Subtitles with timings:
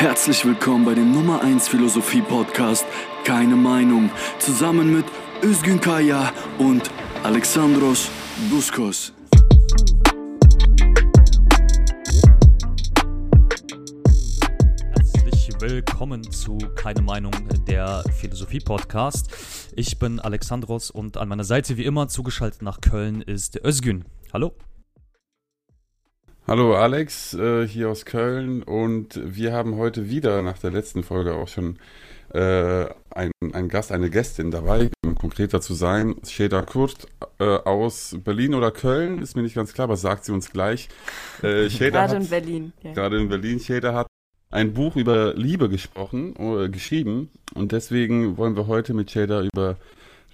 [0.00, 2.86] Herzlich willkommen bei dem Nummer 1 Philosophie Podcast
[3.22, 5.04] Keine Meinung zusammen mit
[5.42, 6.90] Özgün Kaya und
[7.22, 8.10] Alexandros
[8.48, 9.12] Buskos.
[14.94, 17.32] Herzlich willkommen zu Keine Meinung,
[17.68, 19.28] der Philosophie-Podcast.
[19.76, 24.06] Ich bin Alexandros und an meiner Seite wie immer zugeschaltet nach Köln ist Özgün.
[24.32, 24.54] Hallo.
[26.50, 31.34] Hallo Alex, äh, hier aus Köln und wir haben heute wieder nach der letzten Folge
[31.34, 31.78] auch schon
[32.34, 36.16] äh, einen Gast, eine Gästin dabei, um konkreter zu sein.
[36.26, 37.06] Sheda Kurt
[37.38, 40.88] äh, aus Berlin oder Köln, ist mir nicht ganz klar, aber sagt sie uns gleich.
[41.40, 42.72] Äh, gerade in Berlin.
[42.82, 42.94] Ja.
[42.94, 43.60] Gerade in Berlin.
[43.60, 44.08] Sheda hat
[44.50, 49.76] ein Buch über Liebe gesprochen, äh, geschrieben und deswegen wollen wir heute mit Sheda über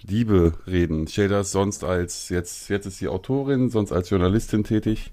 [0.01, 1.07] Liebe reden.
[1.07, 5.11] Sheda ist sonst als, jetzt, jetzt ist sie Autorin, sonst als Journalistin tätig.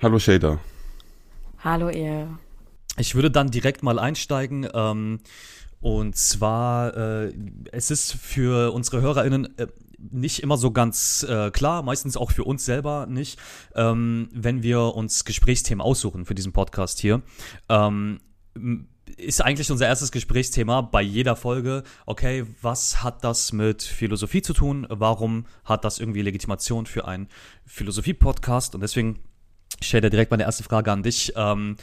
[0.00, 0.60] Hallo Shader.
[1.58, 2.38] Hallo ihr.
[2.98, 4.68] Ich würde dann direkt mal einsteigen.
[4.72, 5.18] Ähm,
[5.80, 7.32] und zwar, äh,
[7.72, 9.66] es ist für unsere HörerInnen äh,
[9.98, 13.40] nicht immer so ganz äh, klar, meistens auch für uns selber nicht,
[13.74, 17.22] ähm, wenn wir uns Gesprächsthemen aussuchen für diesen Podcast hier.
[17.68, 18.20] Ähm,
[19.16, 24.52] ist eigentlich unser erstes Gesprächsthema bei jeder Folge, okay, was hat das mit Philosophie zu
[24.52, 24.86] tun?
[24.90, 27.26] Warum hat das irgendwie Legitimation für einen
[27.66, 28.76] Philosophie-Podcast?
[28.76, 29.18] Und deswegen
[29.80, 31.32] ich stelle direkt meine erste Frage an dich.
[31.36, 31.76] Ähm,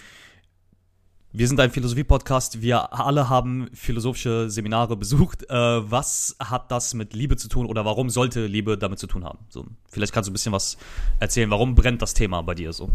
[1.31, 2.61] wir sind ein Philosophie-Podcast.
[2.61, 5.43] Wir alle haben philosophische Seminare besucht.
[5.49, 9.25] Äh, was hat das mit Liebe zu tun oder warum sollte Liebe damit zu tun
[9.25, 9.39] haben?
[9.49, 10.77] So, vielleicht kannst du ein bisschen was
[11.19, 11.49] erzählen.
[11.49, 12.89] Warum brennt das Thema bei dir so?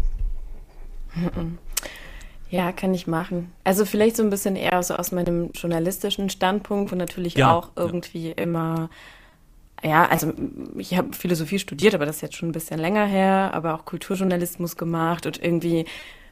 [2.51, 3.53] Ja, kann ich machen.
[3.63, 7.69] Also vielleicht so ein bisschen eher so aus meinem journalistischen Standpunkt und natürlich ja, auch
[7.77, 8.33] irgendwie ja.
[8.35, 8.89] immer
[9.83, 10.33] ja, also
[10.77, 13.85] ich habe Philosophie studiert, aber das ist jetzt schon ein bisschen länger her, aber auch
[13.85, 15.85] Kulturjournalismus gemacht und irgendwie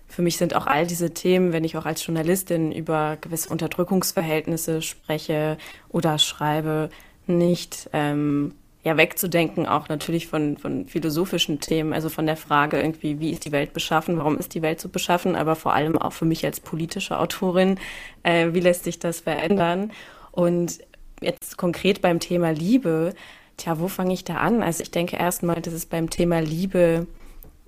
[0.07, 4.81] für mich sind auch all diese Themen, wenn ich auch als Journalistin über gewisse Unterdrückungsverhältnisse
[4.81, 5.57] spreche
[5.89, 6.89] oder schreibe,
[7.27, 13.19] nicht ähm, ja wegzudenken, auch natürlich von, von philosophischen Themen, also von der Frage irgendwie,
[13.19, 16.13] wie ist die Welt beschaffen, warum ist die Welt so beschaffen, aber vor allem auch
[16.13, 17.77] für mich als politische Autorin,
[18.23, 19.91] äh, wie lässt sich das verändern?
[20.31, 20.79] Und
[21.21, 23.13] jetzt konkret beim Thema Liebe,
[23.59, 24.63] Tja, wo fange ich da an?
[24.63, 27.07] Also ich denke erstmal, dass es beim Thema Liebe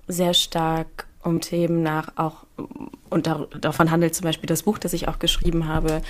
[0.08, 2.46] sehr stark um Themen nach auch,
[3.10, 3.30] und
[3.60, 6.00] davon handelt zum Beispiel das Buch, das ich auch geschrieben habe,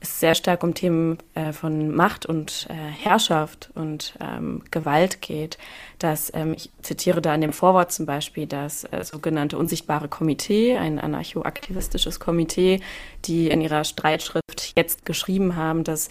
[0.00, 5.58] es sehr stark um Themen äh, von Macht und äh, Herrschaft und ähm, Gewalt geht.
[5.98, 10.78] Dass, ähm, ich zitiere da in dem Vorwort zum Beispiel das äh, sogenannte Unsichtbare Komitee,
[10.78, 12.80] ein anarchoaktivistisches Komitee,
[13.26, 16.08] die in ihrer Streitschrift jetzt geschrieben haben, dass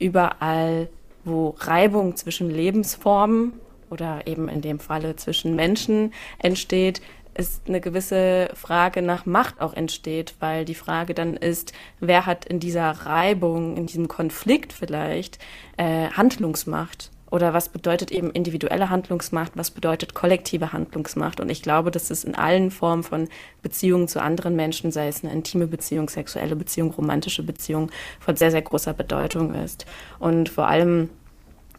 [0.00, 0.88] überall
[1.24, 3.54] wo Reibung zwischen Lebensformen
[3.90, 7.00] oder eben in dem Falle zwischen Menschen entsteht,
[7.36, 12.44] ist eine gewisse Frage nach Macht auch entsteht, weil die Frage dann ist, wer hat
[12.44, 15.38] in dieser Reibung, in diesem Konflikt vielleicht
[15.76, 17.10] äh, Handlungsmacht?
[17.34, 19.56] Oder was bedeutet eben individuelle Handlungsmacht?
[19.56, 21.40] Was bedeutet kollektive Handlungsmacht?
[21.40, 23.28] Und ich glaube, dass es in allen Formen von
[23.60, 27.90] Beziehungen zu anderen Menschen, sei es eine intime Beziehung, sexuelle Beziehung, romantische Beziehung,
[28.20, 29.84] von sehr, sehr großer Bedeutung ist.
[30.20, 31.10] Und vor allem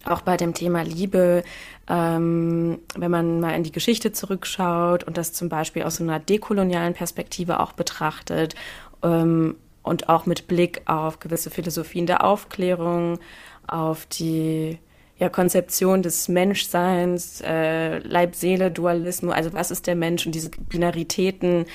[0.03, 1.45] auch bei dem Thema Liebe,
[1.88, 6.94] ähm, wenn man mal in die Geschichte zurückschaut und das zum Beispiel aus einer dekolonialen
[6.94, 8.55] Perspektive auch betrachtet
[9.03, 13.19] ähm, und auch mit Blick auf gewisse Philosophien der Aufklärung,
[13.67, 14.79] auf die
[15.17, 21.65] ja, Konzeption des Menschseins, äh, Leib-Seele-Dualismus, also was ist der Mensch und diese Binaritäten,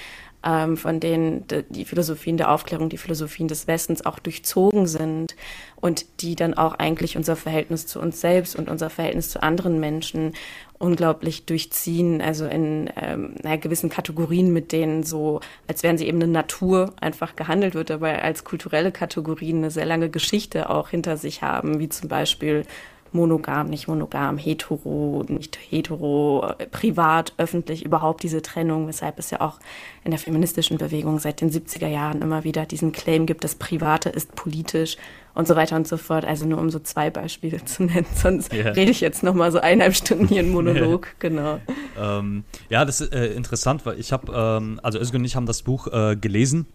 [0.42, 5.36] ähm, von denen die Philosophien der Aufklärung, die Philosophien des Westens auch durchzogen sind
[5.76, 9.80] und die dann auch eigentlich unser Verhältnis zu uns selbst und unser Verhältnis zu anderen
[9.80, 10.32] Menschen
[10.78, 16.22] unglaublich durchziehen, also in ähm, naja, gewissen Kategorien, mit denen so, als wären sie eben
[16.22, 21.18] eine Natur einfach gehandelt wird, aber als kulturelle Kategorien eine sehr lange Geschichte auch hinter
[21.18, 22.64] sich haben, wie zum Beispiel
[23.12, 29.58] monogam, nicht monogam, hetero, nicht hetero, privat, öffentlich, überhaupt diese Trennung, weshalb es ja auch
[30.04, 34.08] in der feministischen Bewegung seit den 70er Jahren immer wieder diesen Claim gibt, das Private
[34.08, 34.96] ist politisch
[35.34, 36.24] und so weiter und so fort.
[36.24, 38.70] Also nur um so zwei Beispiele zu nennen, sonst yeah.
[38.70, 41.60] rede ich jetzt noch mal so eineinhalb Stunden hier in Monolog, genau.
[41.98, 45.46] Ähm, ja, das ist äh, interessant, weil ich habe, ähm, also Özgün und ich haben
[45.46, 46.66] das Buch äh, gelesen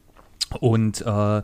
[0.59, 1.41] und äh,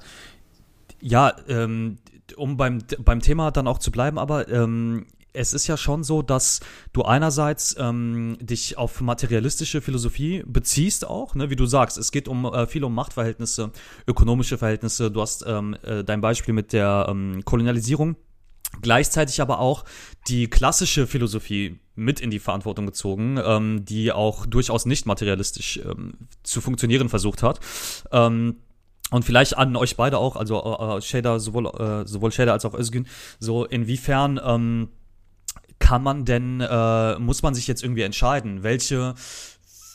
[1.03, 1.97] ja, ähm,
[2.37, 6.21] um beim, beim Thema dann auch zu bleiben, aber ähm, es ist ja schon so,
[6.21, 6.59] dass
[6.93, 12.27] du einerseits ähm, dich auf materialistische Philosophie beziehst auch, ne, wie du sagst, es geht
[12.27, 13.71] um äh, viel um Machtverhältnisse,
[14.07, 15.11] ökonomische Verhältnisse.
[15.11, 18.15] Du hast ähm, äh, dein Beispiel mit der ähm, Kolonialisierung.
[18.81, 19.83] Gleichzeitig aber auch
[20.29, 26.13] die klassische Philosophie mit in die Verantwortung gezogen, ähm, die auch durchaus nicht materialistisch ähm,
[26.43, 27.59] zu funktionieren versucht hat.
[28.13, 28.57] Ähm,
[29.11, 32.65] und vielleicht an euch beide auch, also äh, äh Shader, sowohl, äh, sowohl Shader als
[32.65, 33.05] auch Özgün,
[33.39, 34.89] so inwiefern ähm,
[35.79, 39.13] kann man denn, äh, muss man sich jetzt irgendwie entscheiden, welche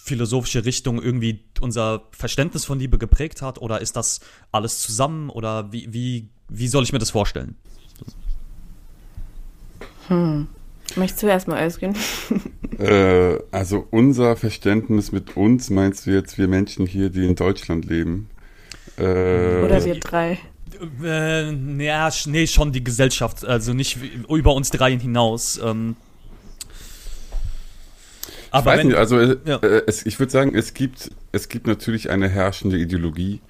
[0.04, 4.20] philosophische Richtung irgendwie unser Verständnis von Liebe geprägt hat oder ist das
[4.52, 7.56] alles zusammen oder wie, wie, wie soll ich mir das vorstellen?
[10.08, 10.46] Hm.
[10.94, 11.96] Möchtest du erstmal ausgehen?
[12.78, 17.86] äh, also unser Verständnis mit uns meinst du jetzt wir Menschen hier, die in Deutschland
[17.86, 18.30] leben?
[18.98, 20.38] Äh, Oder wir drei?
[21.02, 21.52] Äh,
[21.82, 23.98] ja, nee, schon die Gesellschaft, also nicht
[24.28, 25.60] über uns dreien hinaus.
[25.62, 25.96] Ähm,
[28.50, 29.56] aber ich weiß wenn, nicht, also äh, ja.
[29.56, 33.40] Äh, es, ich würde sagen, es gibt, es gibt natürlich eine herrschende Ideologie,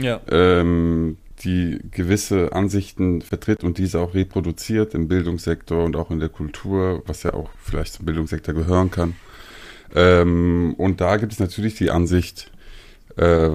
[0.00, 0.20] ja.
[0.30, 6.30] ähm, die gewisse Ansichten vertritt und diese auch reproduziert im Bildungssektor und auch in der
[6.30, 9.14] Kultur, was ja auch vielleicht zum Bildungssektor gehören kann.
[9.94, 12.50] Ähm, und da gibt es natürlich die Ansicht,
[13.16, 13.50] äh,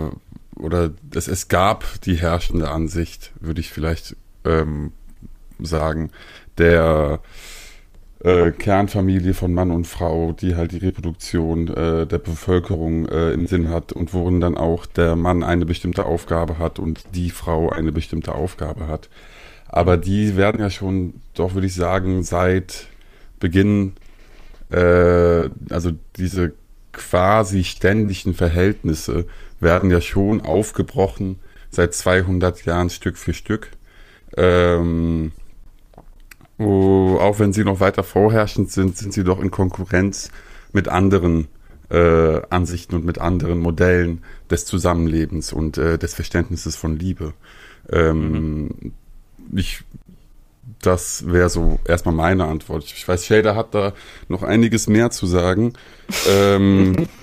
[0.62, 4.16] oder es, es gab die herrschende Ansicht, würde ich vielleicht
[4.46, 4.92] ähm,
[5.60, 6.12] sagen,
[6.58, 7.20] der
[8.24, 13.48] äh, Kernfamilie von Mann und Frau, die halt die Reproduktion äh, der Bevölkerung äh, im
[13.48, 17.70] Sinn hat und worin dann auch der Mann eine bestimmte Aufgabe hat und die Frau
[17.70, 19.10] eine bestimmte Aufgabe hat.
[19.68, 22.88] Aber die werden ja schon, doch würde ich sagen, seit
[23.40, 23.94] Beginn,
[24.70, 26.54] äh, also diese
[26.92, 29.26] quasi ständigen Verhältnisse
[29.62, 33.70] werden ja schon aufgebrochen seit 200 Jahren Stück für Stück.
[34.36, 35.32] Ähm,
[36.62, 40.30] Oh, auch wenn sie noch weiter vorherrschend sind, sind sie doch in Konkurrenz
[40.74, 41.48] mit anderen
[41.90, 47.34] äh, Ansichten und mit anderen Modellen des Zusammenlebens und äh, des Verständnisses von Liebe.
[47.90, 48.94] Ähm.
[49.54, 49.84] Ich,
[50.82, 52.84] das wäre so erstmal meine Antwort.
[52.86, 53.94] Ich weiß, Shader hat da
[54.30, 55.74] noch einiges mehr zu sagen.
[56.30, 57.08] Ähm,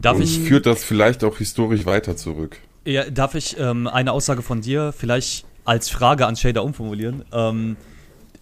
[0.00, 2.58] darf und ich führt das vielleicht auch historisch weiter zurück.
[2.84, 7.24] Ja, darf ich ähm, eine Aussage von dir vielleicht als Frage an Shader umformulieren?
[7.32, 7.76] Ähm,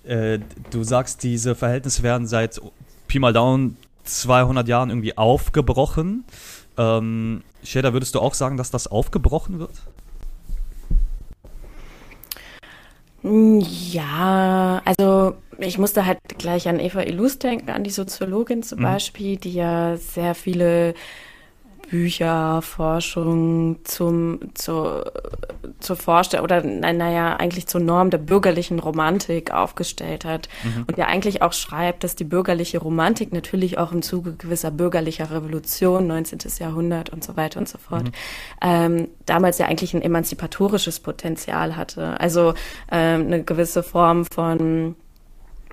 [0.05, 0.39] äh,
[0.71, 2.61] du sagst, diese Verhältnisse werden seit
[3.09, 6.25] Pi mal Down 200 Jahren irgendwie aufgebrochen.
[6.79, 9.73] Ähm, Shader, würdest du auch sagen, dass das aufgebrochen wird?
[13.23, 18.85] Ja, also ich musste halt gleich an Eva Illus denken, an die Soziologin zum mhm.
[18.85, 20.95] Beispiel, die ja sehr viele
[21.91, 25.13] Bücher, Forschung zum, zur,
[25.81, 30.49] zur Vorstellung oder naja, eigentlich zur Norm der bürgerlichen Romantik aufgestellt hat.
[30.65, 30.85] Mhm.
[30.87, 35.31] Und ja eigentlich auch schreibt, dass die bürgerliche Romantik natürlich auch im Zuge gewisser bürgerlicher
[35.31, 36.39] Revolution, 19.
[36.59, 38.13] Jahrhundert und so weiter und so fort, mhm.
[38.63, 42.19] ähm, damals ja eigentlich ein emanzipatorisches Potenzial hatte.
[42.21, 42.55] Also
[42.91, 44.97] ähm, eine gewisse Form von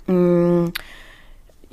[0.07, 0.73] mh, mm,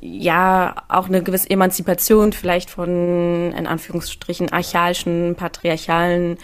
[0.01, 6.39] ja auch eine gewisse Emanzipation vielleicht von in Anführungsstrichen archaischen, patriarchalen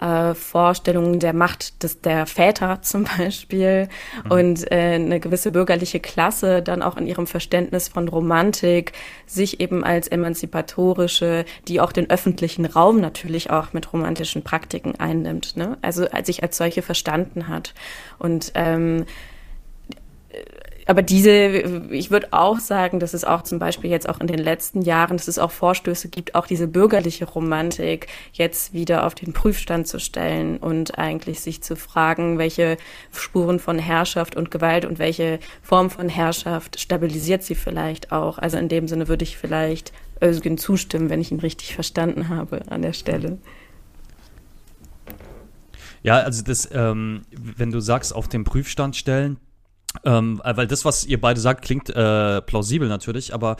[0.00, 3.88] äh, Vorstellungen der Macht des der Väter zum Beispiel
[4.24, 4.30] mhm.
[4.30, 8.92] und äh, eine gewisse bürgerliche Klasse dann auch in ihrem Verständnis von Romantik
[9.26, 15.56] sich eben als emanzipatorische, die auch den öffentlichen Raum natürlich auch mit romantischen Praktiken einnimmt,
[15.56, 15.76] ne?
[15.82, 17.74] Also als sich als solche verstanden hat
[18.18, 19.04] und ähm,
[20.90, 21.30] aber diese,
[21.92, 25.18] ich würde auch sagen, dass es auch zum Beispiel jetzt auch in den letzten Jahren,
[25.18, 30.00] dass es auch Vorstöße gibt, auch diese bürgerliche Romantik jetzt wieder auf den Prüfstand zu
[30.00, 32.76] stellen und eigentlich sich zu fragen, welche
[33.12, 38.38] Spuren von Herrschaft und Gewalt und welche Form von Herrschaft stabilisiert sie vielleicht auch.
[38.38, 42.62] Also in dem Sinne würde ich vielleicht Özgün zustimmen, wenn ich ihn richtig verstanden habe
[42.68, 43.38] an der Stelle.
[46.02, 49.36] Ja, also das, ähm, wenn du sagst, auf den Prüfstand stellen,
[50.04, 53.56] ähm, weil das, was ihr beide sagt, klingt äh, plausibel natürlich, aber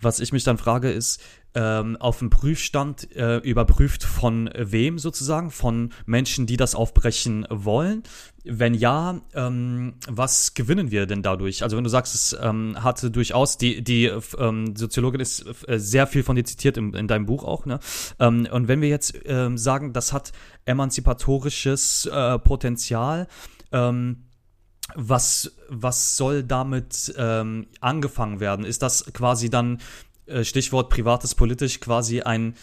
[0.00, 1.20] was ich mich dann frage, ist,
[1.54, 5.50] ähm, auf dem Prüfstand äh, überprüft von wem sozusagen?
[5.50, 8.02] Von Menschen, die das aufbrechen wollen?
[8.44, 11.62] Wenn ja, ähm, was gewinnen wir denn dadurch?
[11.62, 14.06] Also wenn du sagst, es ähm, hatte durchaus, die, die
[14.38, 17.80] ähm, Soziologin ist äh, sehr viel von dir zitiert in, in deinem Buch auch, ne?
[18.18, 20.32] Ähm, und wenn wir jetzt ähm, sagen, das hat
[20.64, 23.26] emanzipatorisches äh, Potenzial,
[23.72, 24.29] ähm,
[24.94, 28.64] was, was soll damit ähm, angefangen werden?
[28.64, 29.80] Ist das quasi dann,
[30.30, 32.54] äh, Stichwort privates politisch, quasi ein,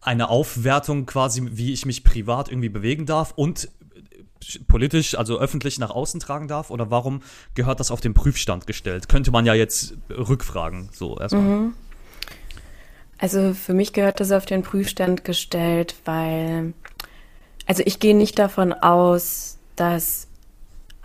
[0.00, 5.78] eine Aufwertung quasi, wie ich mich privat irgendwie bewegen darf und äh, politisch, also öffentlich
[5.78, 6.70] nach außen tragen darf?
[6.70, 7.22] Oder warum
[7.54, 9.08] gehört das auf den Prüfstand gestellt?
[9.08, 11.42] Könnte man ja jetzt rückfragen, so erstmal.
[11.42, 11.74] Mhm.
[13.18, 16.74] Also für mich gehört das auf den Prüfstand gestellt, weil,
[17.66, 20.25] also ich gehe nicht davon aus, dass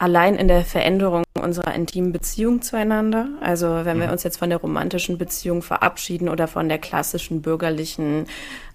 [0.01, 3.29] allein in der Veränderung unserer intimen Beziehung zueinander.
[3.39, 4.13] Also wenn wir mhm.
[4.13, 8.25] uns jetzt von der romantischen Beziehung verabschieden oder von der klassischen bürgerlichen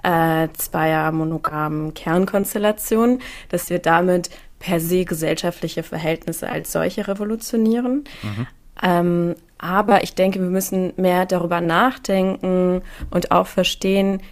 [0.05, 3.19] äh, zweier monogamen Kernkonstellation,
[3.49, 4.31] dass wir damit
[4.61, 8.05] per se gesellschaftliche Verhältnisse als solche revolutionieren.
[8.23, 8.47] Mhm.
[8.85, 14.23] Ähm, aber ich denke, wir müssen mehr darüber nachdenken und auch verstehen,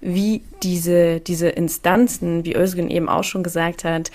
[0.00, 4.12] wie diese, diese Instanzen, wie Özgen eben auch schon gesagt hat,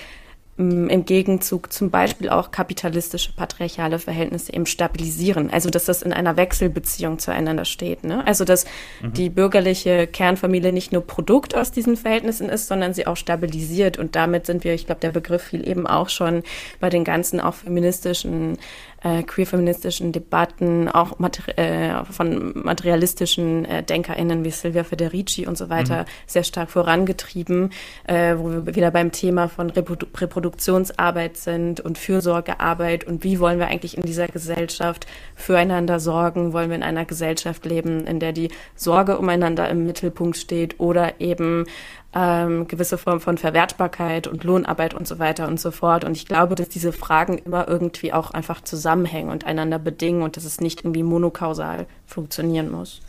[0.59, 5.49] im Gegenzug zum Beispiel auch kapitalistische patriarchale Verhältnisse eben stabilisieren.
[5.49, 8.03] Also dass das in einer Wechselbeziehung zueinander steht.
[8.03, 8.27] Ne?
[8.27, 8.65] Also dass
[9.01, 9.13] mhm.
[9.13, 13.97] die bürgerliche Kernfamilie nicht nur Produkt aus diesen Verhältnissen ist, sondern sie auch stabilisiert.
[13.97, 16.43] Und damit sind wir, ich glaube, der Begriff fiel eben auch schon
[16.81, 18.57] bei den ganzen auch feministischen
[19.03, 25.69] äh, queer-feministischen Debatten, auch materi äh, von materialistischen äh, DenkerInnen wie Silvia Federici und so
[25.69, 26.05] weiter mhm.
[26.27, 27.71] sehr stark vorangetrieben,
[28.05, 33.59] äh, wo wir wieder beim Thema von Reprodu Reproduktionsarbeit sind und Fürsorgearbeit und wie wollen
[33.59, 36.53] wir eigentlich in dieser Gesellschaft füreinander sorgen?
[36.53, 41.19] Wollen wir in einer Gesellschaft leben, in der die Sorge umeinander im Mittelpunkt steht oder
[41.19, 41.65] eben
[42.13, 46.03] ähm, gewisse Form von Verwertbarkeit und Lohnarbeit und so weiter und so fort.
[46.03, 50.35] Und ich glaube, dass diese Fragen immer irgendwie auch einfach zusammenhängen und einander bedingen und
[50.35, 53.01] dass es nicht irgendwie monokausal funktionieren muss.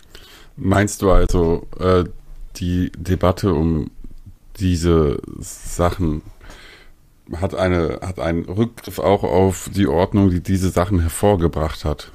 [0.56, 2.04] Meinst du also, äh,
[2.56, 3.90] die Debatte um
[4.58, 6.22] diese Sachen
[7.36, 12.10] hat eine hat einen Rückgriff auch auf die Ordnung, die diese Sachen hervorgebracht hat?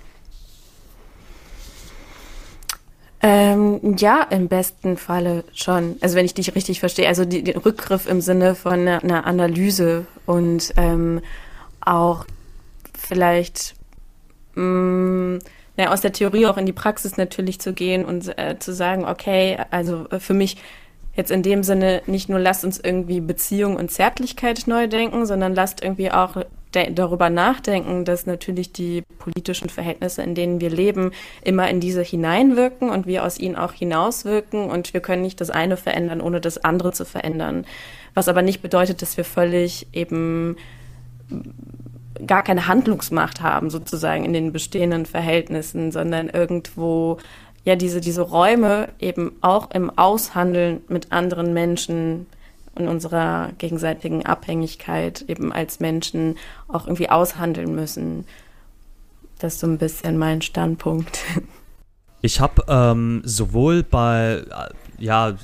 [3.28, 5.96] Ähm, ja, im besten Falle schon.
[6.00, 9.26] Also wenn ich dich richtig verstehe, also die, den Rückgriff im Sinne von einer, einer
[9.26, 11.22] Analyse und ähm,
[11.82, 12.26] auch
[12.96, 13.74] vielleicht
[14.54, 15.40] mh, mm,
[15.76, 19.06] ja, aus der Theorie auch in die Praxis natürlich zu gehen und äh, zu sagen,
[19.06, 20.58] okay, also für mich
[21.16, 25.56] jetzt in dem Sinne nicht nur lasst uns irgendwie Beziehung und Zärtlichkeit neu denken, sondern
[25.56, 26.38] lasst irgendwie auch
[26.72, 32.90] darüber nachdenken, dass natürlich die politischen Verhältnisse, in denen wir leben, immer in diese hineinwirken
[32.90, 36.64] und wir aus ihnen auch hinauswirken und wir können nicht das eine verändern, ohne das
[36.64, 37.66] andere zu verändern.
[38.14, 40.58] Was aber nicht bedeutet, dass wir völlig eben
[42.26, 47.18] gar keine Handlungsmacht haben, sozusagen in den bestehenden Verhältnissen, sondern irgendwo
[47.66, 52.28] ja diese, diese Räume eben auch im Aushandeln mit anderen Menschen
[52.76, 58.26] und unserer gegenseitigen Abhängigkeit eben als Menschen auch irgendwie aushandeln müssen.
[59.40, 61.20] Das ist so ein bisschen mein Standpunkt.
[62.22, 65.36] Ich habe ähm, sowohl bei, äh, ja,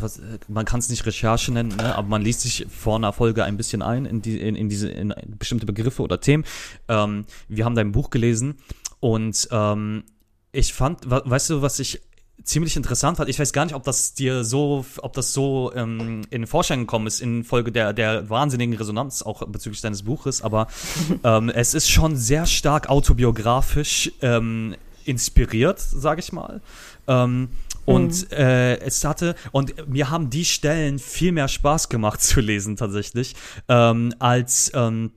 [0.00, 3.42] was, man kann es nicht Recherche nennen, ne, aber man liest sich vor einer Folge
[3.42, 6.44] ein bisschen ein in, die, in, in diese in bestimmte Begriffe oder Themen.
[6.86, 8.58] Ähm, wir haben dein Buch gelesen
[9.00, 10.04] und ähm,
[10.52, 12.00] ich fand, weißt du, was ich
[12.42, 13.28] ziemlich interessant fand.
[13.28, 16.80] Ich weiß gar nicht, ob das dir so, ob das so ähm, in den Vorschein
[16.80, 20.66] gekommen ist in Folge der, der wahnsinnigen Resonanz auch bezüglich deines Buches, aber
[21.24, 26.60] ähm, es ist schon sehr stark autobiografisch ähm, inspiriert, sage ich mal.
[27.06, 27.48] Ähm,
[27.84, 28.36] und mhm.
[28.36, 33.34] äh, es hatte, und mir haben die Stellen viel mehr Spaß gemacht zu lesen tatsächlich,
[33.68, 35.12] ähm, als ähm,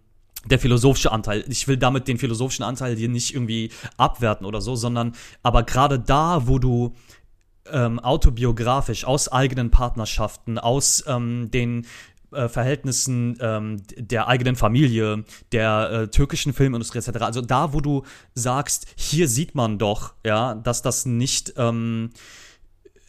[0.46, 1.44] der philosophische Anteil.
[1.48, 6.00] Ich will damit den philosophischen Anteil hier nicht irgendwie abwerten oder so, sondern aber gerade
[6.00, 6.94] da, wo du
[7.72, 11.86] ähm, autobiografisch aus eigenen Partnerschaften, aus ähm, den
[12.34, 17.22] äh, Verhältnissen ähm, der eigenen Familie, der äh, türkischen Filmindustrie etc.
[17.22, 22.10] Also da, wo du sagst, hier sieht man doch, ja, dass das nicht ähm,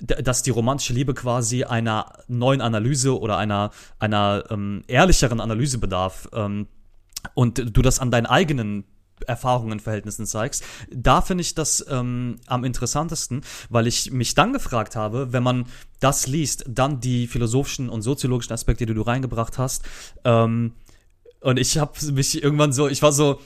[0.00, 6.29] dass die romantische Liebe quasi einer neuen Analyse oder einer, einer ähm, ehrlicheren Analyse bedarf
[6.35, 6.67] ähm,
[7.35, 8.85] und du das an deinen eigenen
[9.26, 10.64] Erfahrungen, Verhältnissen zeigst.
[10.90, 15.66] Da finde ich das ähm, am interessantesten, weil ich mich dann gefragt habe, wenn man
[16.00, 19.85] das liest, dann die philosophischen und soziologischen Aspekte, die du reingebracht hast.
[20.25, 20.73] Ähm,
[21.40, 23.40] und ich habe mich irgendwann so, ich war so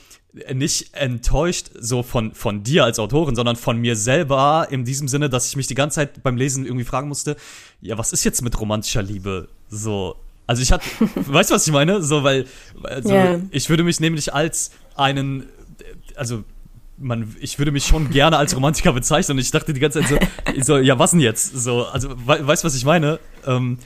[0.53, 5.29] nicht enttäuscht so von, von dir als Autorin, sondern von mir selber in diesem Sinne,
[5.29, 7.35] dass ich mich die ganze Zeit beim Lesen irgendwie fragen musste,
[7.81, 9.49] ja, was ist jetzt mit romantischer Liebe?
[9.69, 10.15] So,
[10.49, 12.01] also ich hatte, weißt du, was ich meine?
[12.01, 12.45] So, weil,
[12.81, 13.39] also yeah.
[13.51, 15.47] ich würde mich nämlich als einen
[16.15, 16.43] also
[16.97, 20.09] man, ich würde mich schon gerne als Romantiker bezeichnen und ich dachte die ganze Zeit
[20.09, 20.17] so,
[20.63, 21.53] so ja, was denn jetzt?
[21.53, 23.19] So, also, we weißt du, was ich meine?
[23.45, 23.77] Ähm,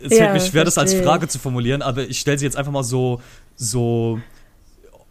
[0.00, 2.56] es ja, fällt mir schwer, das als Frage zu formulieren, aber ich stelle sie jetzt
[2.56, 3.20] einfach mal so,
[3.54, 4.18] so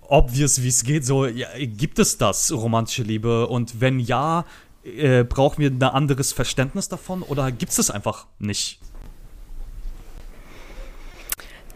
[0.01, 1.05] obvious, wie es geht.
[1.05, 3.47] So, ja, gibt es das, romantische Liebe?
[3.47, 4.45] Und wenn ja,
[4.83, 8.79] äh, brauchen wir ein anderes Verständnis davon oder gibt es das einfach nicht?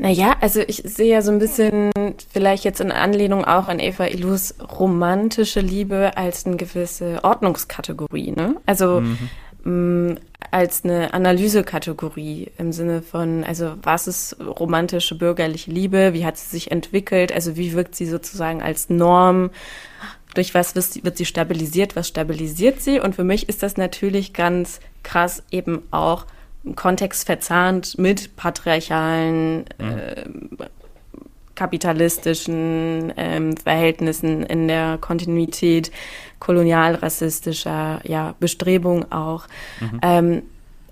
[0.02, 1.92] Naja, also ich sehe ja so ein bisschen
[2.34, 8.32] vielleicht jetzt in Anlehnung auch an Eva Illus romantische Liebe als eine gewisse Ordnungskategorie.
[8.32, 8.56] Ne?
[8.66, 10.10] Also mhm.
[10.12, 10.16] mh,
[10.50, 16.50] als eine Analysekategorie im Sinne von, also was ist romantische bürgerliche Liebe, wie hat sie
[16.50, 19.52] sich entwickelt, also wie wirkt sie sozusagen als Norm,
[20.34, 24.80] durch was wird sie stabilisiert, was stabilisiert sie und für mich ist das natürlich ganz
[25.04, 26.26] krass eben auch
[26.76, 29.90] Kontext verzahnt mit patriarchalen, mhm.
[29.90, 30.26] äh,
[31.56, 35.92] kapitalistischen ähm, Verhältnissen in der Kontinuität
[36.40, 39.48] kolonialrassistischer ja, Bestrebung auch.
[39.80, 40.00] Mhm.
[40.02, 40.42] Ähm,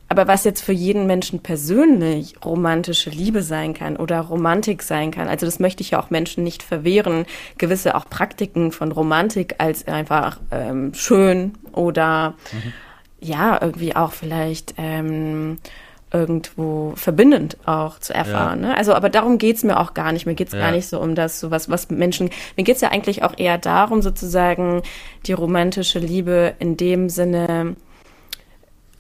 [0.10, 5.28] aber was jetzt für jeden Menschen persönlich romantische Liebe sein kann oder Romantik sein kann,
[5.28, 7.26] also das möchte ich ja auch Menschen nicht verwehren,
[7.60, 12.74] gewisse auch Praktiken von Romantik als einfach ähm, schön oder mhm.
[13.22, 15.58] Ja, irgendwie auch vielleicht ähm,
[16.12, 18.64] irgendwo verbindend auch zu erfahren.
[18.64, 18.70] Ja.
[18.70, 18.78] Ne?
[18.78, 20.26] Also, aber darum geht's mir auch gar nicht.
[20.26, 20.60] Mir geht's ja.
[20.60, 22.30] gar nicht so um das, so was, was Menschen.
[22.58, 24.82] Mir geht's ja eigentlich auch eher darum, sozusagen
[25.26, 27.76] die romantische Liebe in dem Sinne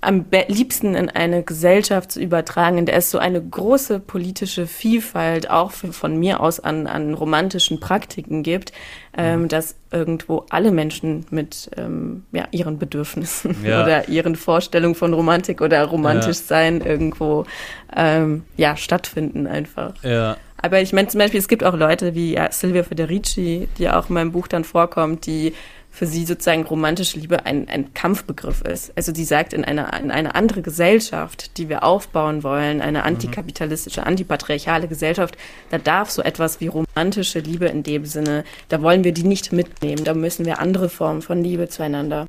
[0.02, 5.50] am liebsten in eine Gesellschaft zu übertragen, in der es so eine große politische Vielfalt
[5.50, 8.72] auch für, von mir aus an, an romantischen Praktiken gibt,
[9.18, 9.48] ähm, mhm.
[9.50, 13.84] dass irgendwo alle Menschen mit ähm, ja, ihren Bedürfnissen ja.
[13.84, 16.46] oder ihren Vorstellungen von Romantik oder romantisch ja.
[16.46, 17.46] sein irgendwo
[17.94, 20.02] ähm, ja, stattfinden einfach.
[20.04, 20.38] Ja.
[20.62, 24.10] Aber ich meine zum Beispiel, es gibt auch Leute wie ja, Silvia Federici, die auch
[24.10, 25.54] in meinem Buch dann vorkommt, die
[25.92, 28.94] für sie sozusagen romantische Liebe ein, ein Kampfbegriff ist.
[28.96, 34.06] Also sie sagt, in eine, in eine andere Gesellschaft, die wir aufbauen wollen, eine antikapitalistische,
[34.06, 35.38] antipatriarchale Gesellschaft,
[35.72, 39.52] da darf so etwas wie romantische Liebe in dem Sinne, da wollen wir die nicht
[39.52, 40.04] mitnehmen.
[40.04, 42.28] Da müssen wir andere Formen von Liebe zueinander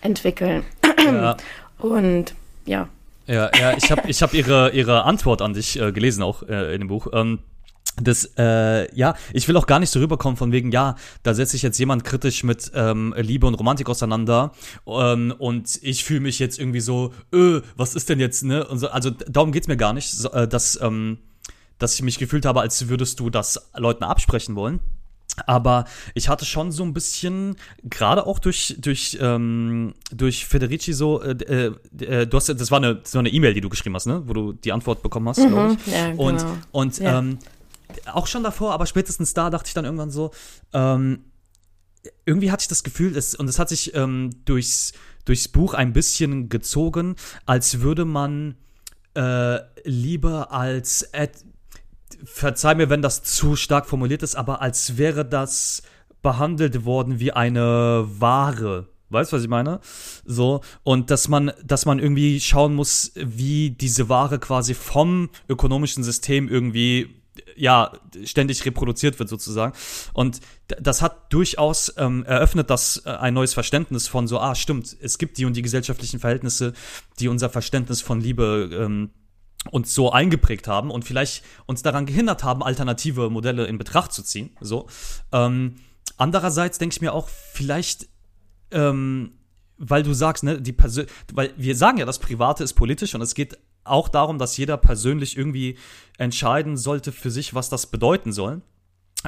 [0.00, 0.64] entwickeln.
[1.04, 1.36] Ja.
[1.78, 2.34] Und
[2.64, 2.88] ja.
[3.26, 6.74] Ja, ja, ich habe ich hab ihre, ihre Antwort an dich äh, gelesen, auch äh,
[6.74, 7.06] in dem Buch.
[7.12, 7.38] Ähm,
[7.96, 11.52] das, äh, ja, ich will auch gar nicht so rüberkommen von wegen, ja, da setzt
[11.52, 14.52] sich jetzt jemand kritisch mit ähm, Liebe und Romantik auseinander
[14.86, 18.66] ähm, und ich fühle mich jetzt irgendwie so, öh, was ist denn jetzt, ne?
[18.66, 21.18] Und so, also darum geht's mir gar nicht, so, äh, dass, ähm,
[21.78, 24.80] dass ich mich gefühlt habe, als würdest du das Leuten absprechen wollen.
[25.46, 31.22] Aber ich hatte schon so ein bisschen, gerade auch durch, durch, ähm, durch Federici so,
[31.22, 31.32] äh,
[31.98, 34.22] äh, äh du hast, das war eine, so eine E-Mail, die du geschrieben hast, ne?
[34.26, 35.92] Wo du die Antwort bekommen hast, mhm, glaube ich.
[35.92, 36.22] Ja, genau.
[36.22, 37.18] Und, und ja.
[37.18, 37.38] ähm,
[38.12, 40.30] auch schon davor, aber spätestens da dachte ich dann irgendwann so,
[40.72, 41.24] ähm,
[42.26, 44.92] irgendwie hatte ich das Gefühl, es, und es hat sich ähm, durchs,
[45.24, 48.56] durchs Buch ein bisschen gezogen, als würde man
[49.14, 51.28] äh, lieber als, äh,
[52.24, 55.82] verzeih mir, wenn das zu stark formuliert ist, aber als wäre das
[56.22, 58.88] behandelt worden wie eine Ware.
[59.10, 59.80] Weißt du, was ich meine?
[60.24, 66.02] So, und dass man, dass man irgendwie schauen muss, wie diese Ware quasi vom ökonomischen
[66.02, 67.22] System irgendwie
[67.56, 67.92] ja,
[68.24, 69.72] ständig reproduziert wird sozusagen.
[70.12, 74.96] Und das hat durchaus ähm, eröffnet das äh, ein neues Verständnis von so, ah, stimmt,
[75.00, 76.72] es gibt die und die gesellschaftlichen Verhältnisse,
[77.18, 79.10] die unser Verständnis von Liebe ähm,
[79.70, 84.22] uns so eingeprägt haben und vielleicht uns daran gehindert haben, alternative Modelle in Betracht zu
[84.22, 84.50] ziehen.
[84.60, 84.88] So.
[85.32, 85.76] Ähm,
[86.16, 88.08] andererseits denke ich mir auch, vielleicht
[88.70, 89.32] ähm,
[89.76, 93.22] weil du sagst, ne, die Persön weil wir sagen ja, das Private ist politisch und
[93.22, 95.76] es geht auch darum, dass jeder persönlich irgendwie
[96.18, 98.62] entscheiden sollte für sich, was das bedeuten soll.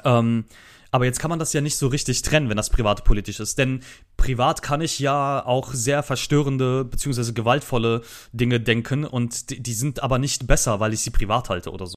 [0.04, 0.44] Ähm,
[0.90, 3.58] aber jetzt kann man das ja nicht so richtig trennen, wenn das privat politisch ist.
[3.58, 3.80] Denn
[4.16, 7.32] privat kann ich ja auch sehr verstörende bzw.
[7.32, 11.70] gewaltvolle Dinge denken und die, die, sind aber nicht besser, weil ich sie privat halte
[11.70, 11.94] oder so.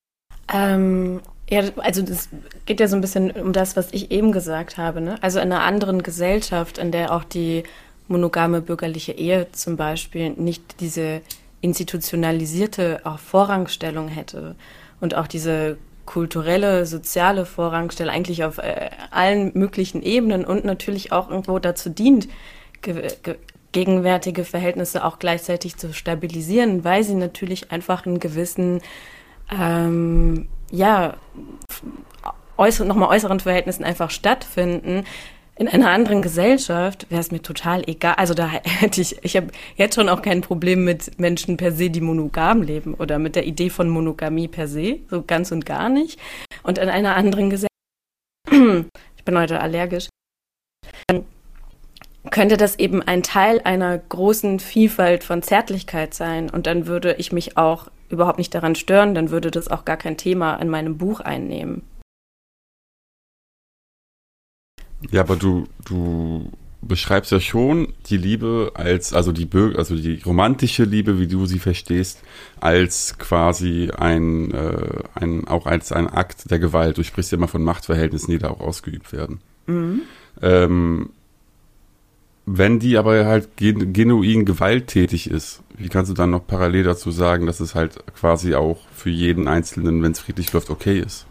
[0.51, 2.29] Ähm, ja, also das
[2.65, 4.99] geht ja so ein bisschen um das, was ich eben gesagt habe.
[4.99, 5.21] Ne?
[5.21, 7.63] Also in einer anderen Gesellschaft, in der auch die
[8.07, 11.21] monogame bürgerliche Ehe zum Beispiel nicht diese
[11.61, 14.55] institutionalisierte auch Vorrangstellung hätte
[14.99, 21.29] und auch diese kulturelle, soziale Vorrangstellung eigentlich auf äh, allen möglichen Ebenen und natürlich auch
[21.29, 22.27] irgendwo dazu dient,
[22.81, 23.35] ge ge
[23.71, 28.81] gegenwärtige Verhältnisse auch gleichzeitig zu stabilisieren, weil sie natürlich einfach einen gewissen,
[29.51, 31.17] ähm, ja,
[32.57, 35.03] äußeren, nochmal äußeren Verhältnissen einfach stattfinden,
[35.59, 38.13] in einer anderen Gesellschaft wäre es mir total egal.
[38.15, 41.89] Also da hätte ich, ich habe jetzt schon auch kein Problem mit Menschen per se,
[41.89, 45.89] die monogam leben oder mit der Idee von Monogamie per se, so ganz und gar
[45.89, 46.17] nicht.
[46.63, 47.69] Und in einer anderen Gesellschaft,
[49.17, 50.07] ich bin heute allergisch,
[52.31, 56.49] könnte das eben ein Teil einer großen Vielfalt von Zärtlichkeit sein.
[56.49, 59.97] Und dann würde ich mich auch überhaupt nicht daran stören, dann würde das auch gar
[59.97, 61.83] kein Thema in meinem Buch einnehmen.
[65.11, 70.21] Ja, aber du, du beschreibst ja schon die Liebe als, also die Bürger, also die
[70.25, 72.21] romantische Liebe, wie du sie verstehst,
[72.59, 76.97] als quasi ein, äh, ein, auch als ein Akt der Gewalt.
[76.97, 79.41] Du sprichst ja immer von Machtverhältnissen, die da auch ausgeübt werden.
[79.67, 80.01] Mhm.
[80.41, 81.09] Ähm,
[82.45, 87.11] wenn die aber halt gen genuin gewalttätig ist, wie kannst du dann noch parallel dazu
[87.11, 91.27] sagen, dass es halt quasi auch für jeden Einzelnen, wenn es friedlich läuft, okay ist?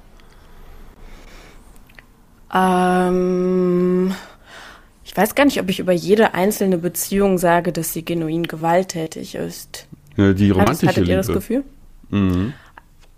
[2.55, 4.15] Ähm,
[5.05, 9.35] ich weiß gar nicht, ob ich über jede einzelne Beziehung sage, dass sie genuin gewalttätig
[9.35, 9.87] ist.
[10.17, 11.11] Ja, die romantische Hattet Liebe.
[11.11, 11.65] ihr das Gefühl?
[12.11, 12.53] Mhm.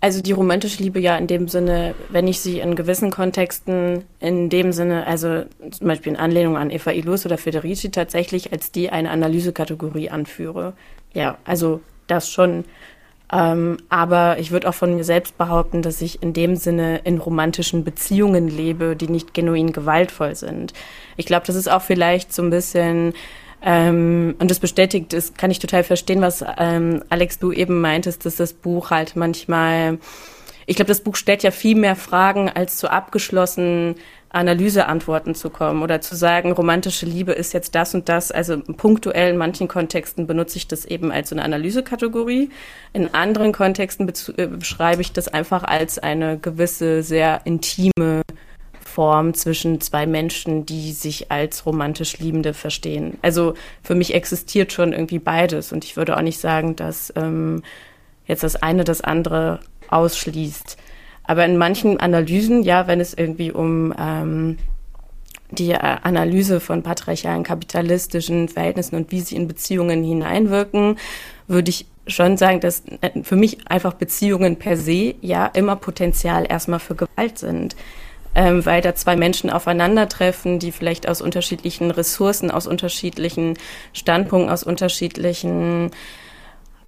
[0.03, 4.49] Also die romantische Liebe ja in dem Sinne, wenn ich sie in gewissen Kontexten in
[4.49, 8.89] dem Sinne, also zum Beispiel in Anlehnung an Eva Ilus oder Federici tatsächlich als die
[8.89, 10.73] eine Analysekategorie anführe.
[11.13, 12.65] Ja, also das schon.
[13.31, 17.17] Ähm, aber ich würde auch von mir selbst behaupten, dass ich in dem Sinne in
[17.17, 20.73] romantischen Beziehungen lebe, die nicht genuin gewaltvoll sind.
[21.15, 23.13] Ich glaube, das ist auch vielleicht so ein bisschen
[23.61, 28.25] ähm, und das bestätigt, das kann ich total verstehen, was ähm, Alex du eben meintest,
[28.25, 29.99] dass das Buch halt manchmal,
[30.65, 33.95] ich glaube, das Buch stellt ja viel mehr Fragen, als zu abgeschlossenen
[34.31, 38.31] Analyseantworten zu kommen oder zu sagen, romantische Liebe ist jetzt das und das.
[38.31, 42.49] Also punktuell in manchen Kontexten benutze ich das eben als so eine Analysekategorie.
[42.93, 48.21] In anderen Kontexten äh, beschreibe ich das einfach als eine gewisse, sehr intime
[48.79, 53.17] Form zwischen zwei Menschen, die sich als romantisch Liebende verstehen.
[53.21, 57.63] Also für mich existiert schon irgendwie beides und ich würde auch nicht sagen, dass ähm,
[58.27, 60.77] jetzt das eine das andere ausschließt.
[61.31, 64.57] Aber in manchen Analysen, ja, wenn es irgendwie um ähm,
[65.49, 70.97] die äh, Analyse von patriarchalen kapitalistischen Verhältnissen und wie sie in Beziehungen hineinwirken,
[71.47, 76.45] würde ich schon sagen, dass äh, für mich einfach Beziehungen per se ja immer Potenzial
[76.49, 77.77] erstmal für Gewalt sind.
[78.35, 83.57] Ähm, weil da zwei Menschen aufeinandertreffen, die vielleicht aus unterschiedlichen Ressourcen, aus unterschiedlichen
[83.93, 85.91] Standpunkten, aus unterschiedlichen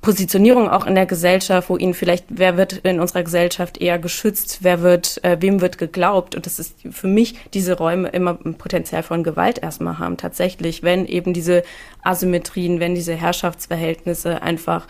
[0.03, 4.59] Positionierung auch in der Gesellschaft, wo ihnen vielleicht, wer wird in unserer Gesellschaft eher geschützt,
[4.61, 6.35] wer wird, äh, wem wird geglaubt.
[6.35, 10.83] Und das ist für mich diese Räume immer ein Potenzial von Gewalt erstmal haben, tatsächlich,
[10.83, 11.63] wenn eben diese
[12.03, 14.87] Asymmetrien, wenn diese Herrschaftsverhältnisse einfach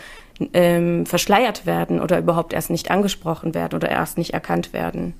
[0.52, 5.13] ähm, verschleiert werden oder überhaupt erst nicht angesprochen werden oder erst nicht erkannt werden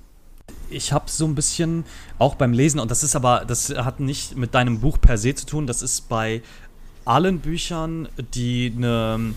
[0.70, 1.86] ich habe so ein bisschen
[2.18, 5.36] auch beim Lesen, und das ist aber, das hat nicht mit deinem Buch per se
[5.36, 6.42] zu tun, das ist bei
[7.06, 9.36] allen Büchern, die eine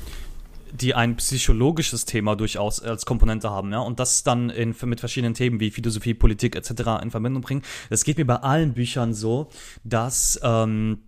[0.80, 5.34] die ein psychologisches Thema durchaus als Komponente haben, ja, und das dann in, mit verschiedenen
[5.34, 7.02] Themen wie Philosophie, Politik etc.
[7.02, 7.62] in Verbindung bringen.
[7.90, 9.48] Das geht mir bei allen Büchern so,
[9.84, 10.98] dass ähm,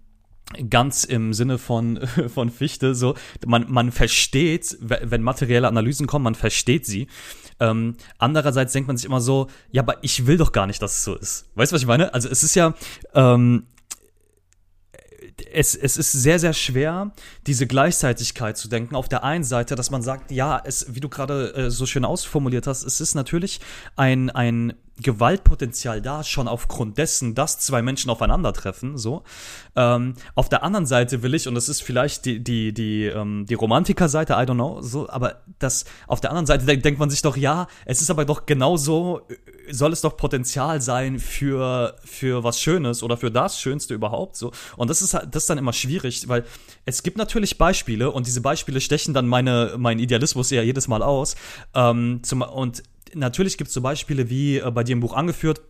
[0.71, 2.01] ganz im Sinne von,
[2.35, 3.15] von Fichte, so,
[3.47, 7.09] man, man versteht, wenn materielle Analysen kommen, man versteht sie.
[7.61, 10.97] Ähm, andererseits denkt man sich immer so, ja, aber ich will doch gar nicht, dass
[10.97, 11.51] es so ist.
[11.55, 12.15] Weißt du, was ich meine?
[12.15, 12.75] Also es ist ja,
[13.15, 13.67] ähm,
[15.53, 17.13] es, es ist sehr, sehr schwer,
[17.47, 18.95] diese Gleichzeitigkeit zu denken.
[18.95, 22.05] Auf der einen Seite, dass man sagt, ja, es, wie du gerade äh, so schön
[22.05, 23.61] ausformuliert hast, es ist natürlich
[23.97, 29.23] ein, ein Gewaltpotenzial da, schon aufgrund dessen, dass zwei Menschen aufeinandertreffen, so.
[29.77, 33.47] Ähm, auf der anderen Seite will ich, und das ist vielleicht die, die, die, ähm,
[33.47, 37.11] die Romantikerseite, I don't know, so, aber das, auf der anderen Seite denkt, denkt man
[37.11, 39.23] sich doch, ja, es ist aber doch genauso,
[39.71, 44.53] soll es doch Potenzial sein für, für was Schönes oder für das Schönste überhaupt, so.
[44.77, 46.45] Und das ist das ist dann immer schwierig, weil
[46.85, 51.03] es gibt natürlich Beispiele, und diese Beispiele stechen dann meine, meinen Idealismus eher jedes Mal
[51.03, 51.37] aus,
[51.75, 52.83] ähm, zum, und
[53.15, 55.61] natürlich gibt es so Beispiele wie äh, bei dir im Buch angeführt,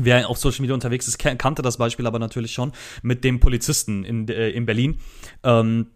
[0.00, 4.04] Wer auf Social Media unterwegs ist, kannte das Beispiel aber natürlich schon mit dem Polizisten
[4.04, 4.98] in, äh, in Berlin.
[5.44, 5.86] Ähm,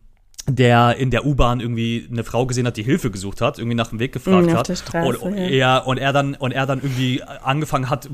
[0.46, 3.88] der in der U-Bahn irgendwie eine Frau gesehen hat, die Hilfe gesucht hat, irgendwie nach
[3.88, 4.78] dem Weg gefragt mhm, hat.
[4.78, 5.76] Straße, und, ja.
[5.76, 8.08] er, und er dann und er dann irgendwie angefangen hat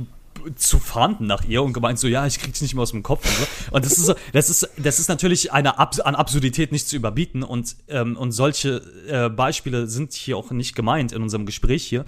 [0.56, 3.24] zu fahnden nach ihr und gemeint so, ja, ich krieg's nicht mehr aus dem Kopf.
[3.24, 3.72] Und, so.
[3.72, 7.42] und das ist das ist das ist natürlich eine Abs an Absurdität nicht zu überbieten
[7.42, 12.04] und ähm, und solche äh, Beispiele sind hier auch nicht gemeint in unserem Gespräch hier.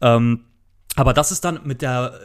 [0.00, 0.44] Ähm,
[0.94, 2.18] aber das ist dann mit der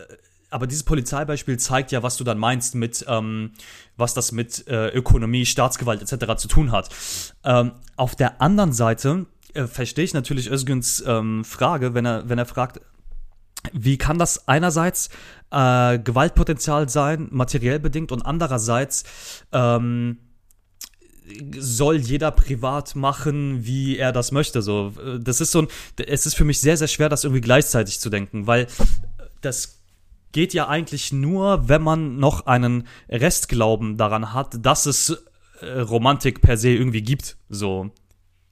[0.51, 3.51] aber dieses Polizeibeispiel zeigt ja, was du dann meinst mit, ähm,
[3.95, 6.35] was das mit äh, Ökonomie, Staatsgewalt etc.
[6.35, 6.89] zu tun hat.
[7.45, 12.37] Ähm, auf der anderen Seite äh, verstehe ich natürlich Özgüns ähm, Frage, wenn er, wenn
[12.37, 12.81] er fragt,
[13.73, 15.09] wie kann das einerseits
[15.51, 19.03] äh, Gewaltpotenzial sein, materiell bedingt, und andererseits
[19.51, 20.17] ähm,
[21.57, 24.61] soll jeder privat machen, wie er das möchte.
[24.61, 27.99] So, das ist so ein, es ist für mich sehr, sehr schwer, das irgendwie gleichzeitig
[27.99, 28.67] zu denken, weil
[29.41, 29.79] das
[30.31, 35.23] geht ja eigentlich nur, wenn man noch einen Restglauben daran hat, dass es
[35.61, 37.37] äh, Romantik per se irgendwie gibt.
[37.49, 37.91] So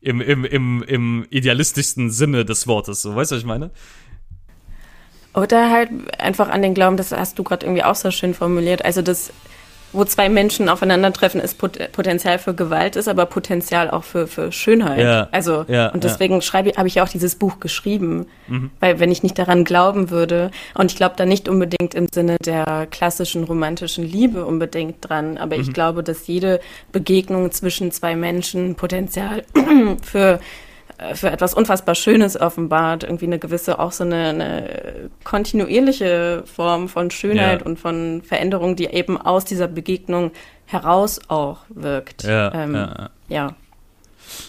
[0.01, 3.01] im, im, im, im idealistischsten Sinne des Wortes.
[3.01, 3.71] So, weißt du, was ich meine?
[5.39, 8.83] Oder halt einfach an den Glauben, das hast du gerade irgendwie auch so schön formuliert.
[8.83, 9.31] Also, dass
[9.91, 14.51] wo zwei Menschen aufeinandertreffen, ist Pot Potenzial für Gewalt ist, aber Potenzial auch für, für
[14.51, 14.99] Schönheit.
[14.99, 16.41] Ja, also ja, und deswegen ja.
[16.41, 18.69] schreibe habe ich auch dieses Buch geschrieben, mhm.
[18.79, 22.37] weil wenn ich nicht daran glauben würde und ich glaube da nicht unbedingt im Sinne
[22.43, 25.63] der klassischen romantischen Liebe unbedingt dran, aber mhm.
[25.63, 26.59] ich glaube, dass jede
[26.91, 29.43] Begegnung zwischen zwei Menschen Potenzial
[30.03, 30.39] für
[31.13, 37.11] für etwas unfassbar Schönes offenbart, irgendwie eine gewisse, auch so eine, eine kontinuierliche Form von
[37.11, 37.65] Schönheit ja.
[37.65, 40.31] und von Veränderung, die eben aus dieser Begegnung
[40.65, 42.23] heraus auch wirkt.
[42.23, 43.55] Ja, ähm, ja, ja.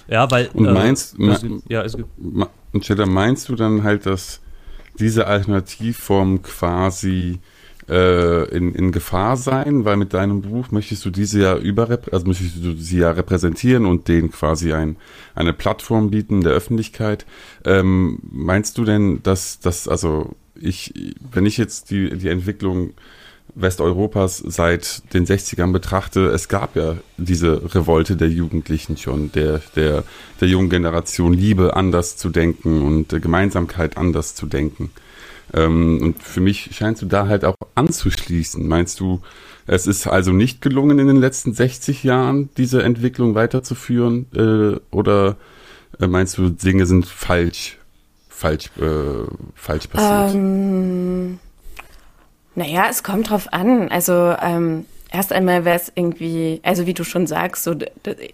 [0.08, 0.30] ja.
[0.30, 0.48] weil.
[0.52, 3.06] Und meinst, äh, also, ja, es gibt.
[3.06, 4.40] meinst du dann halt, dass
[4.98, 7.38] diese Alternativform quasi
[7.90, 12.64] äh, in, in Gefahr sein, weil mit deinem Buch möchtest du diese ja also möchtest
[12.64, 14.96] du sie ja repräsentieren und denen quasi ein,
[15.34, 17.26] eine Plattform bieten der Öffentlichkeit.
[17.64, 20.94] Ähm, meinst du denn, dass das, also ich,
[21.32, 22.92] wenn ich jetzt die, die Entwicklung
[23.56, 30.04] Westeuropas seit den 60ern betrachte, es gab ja diese Revolte der Jugendlichen schon, der, der,
[30.40, 34.90] der jungen Generation, Liebe anders zu denken und Gemeinsamkeit anders zu denken.
[35.54, 38.66] Ähm, und für mich scheinst du da halt auch anzuschließen.
[38.66, 39.20] Meinst du,
[39.66, 44.26] es ist also nicht gelungen, in den letzten 60 Jahren diese Entwicklung weiterzuführen?
[44.34, 45.36] Äh, oder
[46.00, 47.78] äh, meinst du, Dinge sind falsch,
[48.28, 50.34] falsch, äh, falsch passiert?
[50.34, 51.38] Ähm,
[52.54, 53.88] naja, es kommt drauf an.
[53.88, 57.74] Also ähm, Erst einmal wäre es irgendwie, also wie du schon sagst, so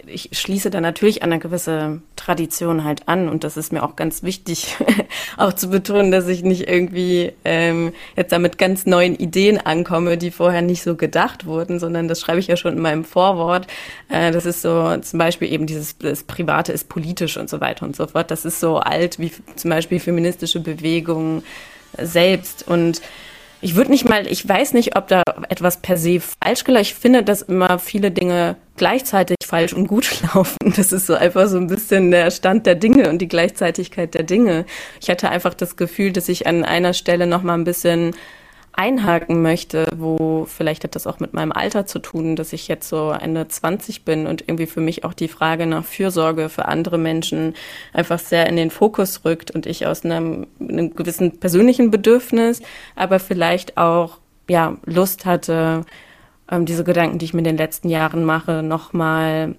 [0.07, 3.97] ich schließe da natürlich an eine gewisse Tradition halt an und das ist mir auch
[3.97, 4.77] ganz wichtig,
[5.39, 10.19] auch zu betonen, dass ich nicht irgendwie ähm, jetzt da mit ganz neuen Ideen ankomme,
[10.19, 13.67] die vorher nicht so gedacht wurden, sondern das schreibe ich ja schon in meinem Vorwort.
[14.11, 17.87] Äh, das ist so zum Beispiel eben dieses das Private ist politisch und so weiter
[17.87, 18.31] und so fort.
[18.31, 21.43] Das ist so alt wie zum Beispiel feministische Bewegungen
[21.97, 23.01] selbst und
[23.61, 26.95] ich würde nicht mal, ich weiß nicht, ob da etwas per se falsch gelaufen Ich
[26.95, 30.57] finde, dass immer viele Dinge gleichzeitig falsch und gut laufen.
[30.77, 34.23] Das ist so einfach so ein bisschen der Stand der Dinge und die Gleichzeitigkeit der
[34.23, 34.67] Dinge.
[35.01, 38.15] Ich hatte einfach das Gefühl, dass ich an einer Stelle noch mal ein bisschen
[38.77, 42.89] einhaken möchte, wo vielleicht hat das auch mit meinem Alter zu tun, dass ich jetzt
[42.89, 46.99] so Ende 20 bin und irgendwie für mich auch die Frage nach Fürsorge für andere
[46.99, 47.55] Menschen
[47.93, 52.61] einfach sehr in den Fokus rückt und ich aus einem, einem gewissen persönlichen Bedürfnis,
[52.95, 55.85] aber vielleicht auch ja Lust hatte,
[56.51, 59.55] ähm, diese Gedanken, die ich mir in den letzten Jahren mache, nochmal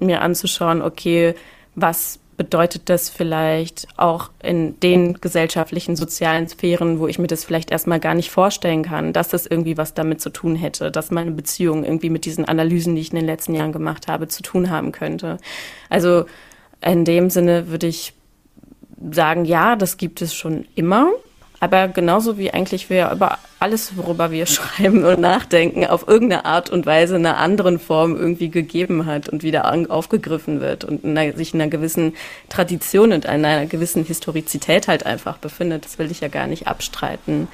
[0.00, 1.34] mir anzuschauen, okay,
[1.74, 7.70] was bedeutet das vielleicht auch in den gesellschaftlichen, sozialen Sphären, wo ich mir das vielleicht
[7.70, 11.30] erstmal gar nicht vorstellen kann, dass das irgendwie was damit zu tun hätte, dass meine
[11.30, 14.70] Beziehung irgendwie mit diesen Analysen, die ich in den letzten Jahren gemacht habe, zu tun
[14.70, 15.38] haben könnte.
[15.88, 16.24] Also
[16.84, 18.12] in dem Sinne würde ich
[19.12, 21.12] sagen, ja, das gibt es schon immer.
[21.62, 26.70] Aber genauso wie eigentlich wir über alles, worüber wir schreiben und nachdenken, auf irgendeine Art
[26.70, 31.16] und Weise in einer anderen Form irgendwie gegeben hat und wieder aufgegriffen wird und in
[31.16, 32.14] einer, sich in einer gewissen
[32.48, 35.84] Tradition und in einer gewissen Historizität halt einfach befindet.
[35.84, 37.46] Das will ich ja gar nicht abstreiten.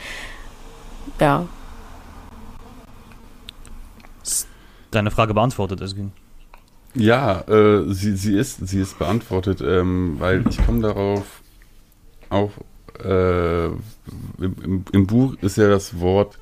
[1.20, 1.46] Ja.
[4.90, 6.12] Deine Frage beantwortet, Esgin.
[6.94, 11.42] Ja, äh, sie, sie, ist, sie ist beantwortet, ähm, weil ich komme darauf
[12.30, 12.52] auch
[13.04, 16.38] äh, im, im, Buch ist ja das Wort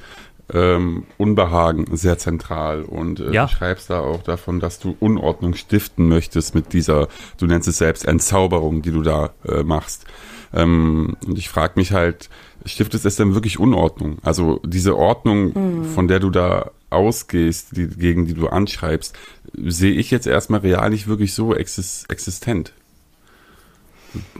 [0.53, 3.47] ähm, Unbehagen sehr zentral und äh, ja.
[3.47, 7.79] du schreibst da auch davon, dass du Unordnung stiften möchtest mit dieser, du nennst es
[7.79, 10.05] selbst Entzauberung, die du da äh, machst.
[10.55, 12.31] Ähm, und ich frage mich halt,
[12.64, 14.19] stiftet es denn wirklich Unordnung?
[14.23, 15.85] Also diese Ordnung, mhm.
[15.85, 19.16] von der du da ausgehst, die, gegen die du anschreibst,
[19.53, 22.73] sehe ich jetzt erstmal real nicht wirklich so existent.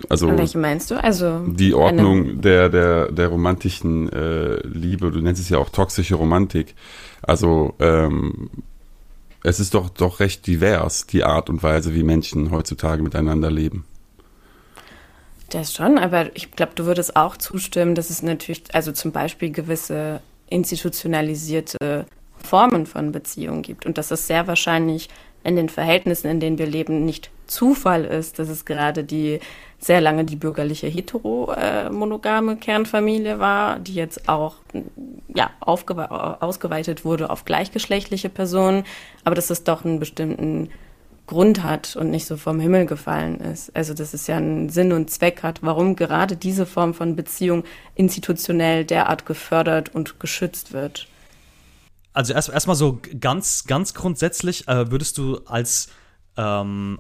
[0.09, 1.03] Also welche meinst du?
[1.03, 6.15] Also die Ordnung der, der, der romantischen äh, Liebe, du nennst es ja auch toxische
[6.15, 6.75] Romantik.
[7.23, 8.51] Also ähm,
[9.43, 13.85] es ist doch doch recht divers, die Art und Weise, wie Menschen heutzutage miteinander leben.
[15.51, 19.51] Das schon, aber ich glaube, du würdest auch zustimmen, dass es natürlich, also zum Beispiel
[19.53, 22.07] gewisse institutionalisierte
[22.39, 25.09] Formen von Beziehungen gibt und dass es sehr wahrscheinlich
[25.47, 29.39] in den Verhältnissen, in denen wir leben, nicht Zufall ist, dass es gerade die
[29.79, 34.57] sehr lange die bürgerliche heteromonogame äh, Kernfamilie war, die jetzt auch
[35.33, 38.85] ja, ausgeweitet wurde auf gleichgeschlechtliche Personen,
[39.25, 40.71] aber dass es doch einen bestimmten
[41.27, 43.75] Grund hat und nicht so vom Himmel gefallen ist.
[43.77, 47.65] Also dass es ja einen Sinn und Zweck hat, warum gerade diese Form von Beziehung
[47.95, 51.07] institutionell derart gefördert und geschützt wird.
[52.17, 55.89] Also erst erstmal so ganz, ganz grundsätzlich äh, würdest du als
[56.39, 56.99] ähm,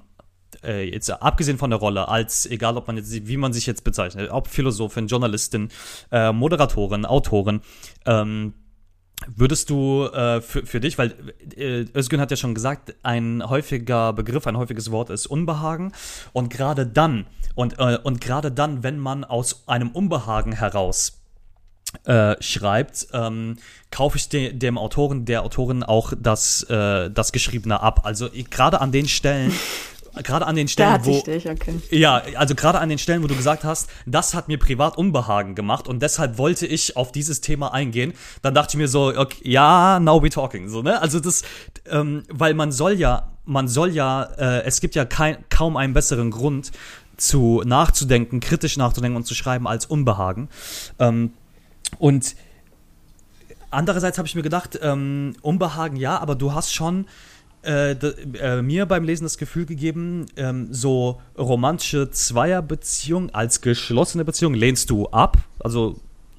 [0.62, 3.82] äh, jetzt abgesehen von der Rolle, als egal ob man jetzt, wie man sich jetzt
[3.82, 5.70] bezeichnet, ob Philosophin, Journalistin,
[6.12, 7.62] äh, Moderatorin, Autorin,
[8.04, 8.52] ähm,
[9.34, 11.14] Würdest du äh, für, für dich, weil
[11.56, 15.92] äh, Özgün hat ja schon gesagt, ein häufiger Begriff, ein häufiges Wort ist Unbehagen.
[16.34, 21.25] Und gerade dann, und, äh, und gerade dann, wenn man aus einem Unbehagen heraus
[22.04, 23.56] äh, schreibt, ähm,
[23.90, 28.00] kaufe ich de dem Autoren, der Autorin auch das, äh, das Geschriebene ab.
[28.04, 29.52] Also gerade an den Stellen,
[30.22, 31.80] gerade an den Stellen, wo dich, okay.
[31.90, 35.54] ja, also gerade an den Stellen, wo du gesagt hast, das hat mir privat Unbehagen
[35.54, 38.14] gemacht und deshalb wollte ich auf dieses Thema eingehen.
[38.42, 41.00] Dann dachte ich mir so, okay, ja, now we talking, so ne?
[41.00, 41.42] Also das,
[41.88, 45.92] ähm, weil man soll ja, man soll ja, äh, es gibt ja kein, kaum einen
[45.92, 46.72] besseren Grund
[47.16, 50.48] zu nachzudenken, kritisch nachzudenken und zu schreiben als Unbehagen.
[50.98, 51.32] Ähm,
[51.98, 52.36] und
[53.70, 57.06] andererseits habe ich mir gedacht, ähm, Unbehagen ja, aber du hast schon
[57.66, 64.54] äh, äh, mir beim Lesen das Gefühl gegeben, ähm, so romantische Zweierbeziehung als geschlossene Beziehung
[64.54, 65.38] lehnst du ab.
[65.58, 65.96] Also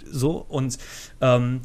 [0.10, 0.78] so und
[1.20, 1.62] ähm,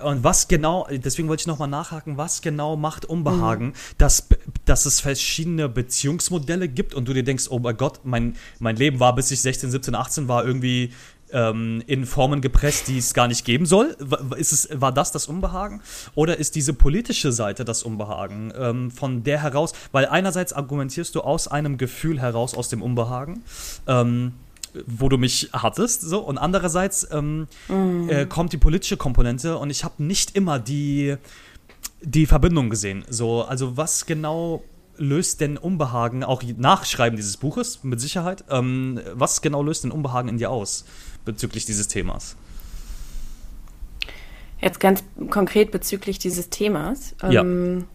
[0.00, 3.72] und was genau, deswegen wollte ich nochmal nachhaken, was genau macht Unbehagen, mhm.
[3.98, 4.28] dass,
[4.64, 8.98] dass es verschiedene Beziehungsmodelle gibt und du dir denkst, oh mein Gott, mein, mein Leben
[8.98, 10.92] war, bis ich 16, 17, 18 war, irgendwie
[11.32, 13.96] ähm, in Formen gepresst, die es gar nicht geben soll?
[14.36, 15.80] Ist es, war das das Unbehagen?
[16.14, 18.52] Oder ist diese politische Seite das Unbehagen?
[18.56, 23.42] Ähm, von der heraus, weil einerseits argumentierst du aus einem Gefühl heraus, aus dem Unbehagen.
[23.86, 24.32] Ähm,
[24.86, 28.08] wo du mich hattest, so und andererseits ähm, mm.
[28.08, 31.16] äh, kommt die politische Komponente und ich habe nicht immer die
[32.02, 33.04] die Verbindung gesehen.
[33.08, 34.62] So, also was genau
[34.96, 38.44] löst denn Unbehagen auch nach Schreiben dieses Buches mit Sicherheit?
[38.50, 40.84] Ähm, was genau löst denn Unbehagen in dir aus?
[41.24, 42.36] Bezüglich dieses Themas?
[44.60, 47.14] Jetzt ganz konkret bezüglich dieses Themas.
[47.28, 47.40] Ja.
[47.40, 47.86] Ähm,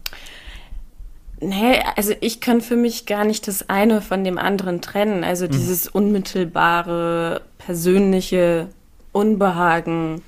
[1.40, 5.22] nee, also ich kann für mich gar nicht das eine von dem anderen trennen.
[5.22, 5.52] Also mhm.
[5.52, 8.68] dieses unmittelbare, persönliche
[9.12, 10.22] Unbehagen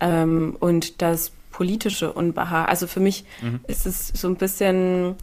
[0.00, 2.68] ähm, und das politische Unbehagen.
[2.68, 3.60] Also für mich mhm.
[3.66, 5.16] ist es so ein bisschen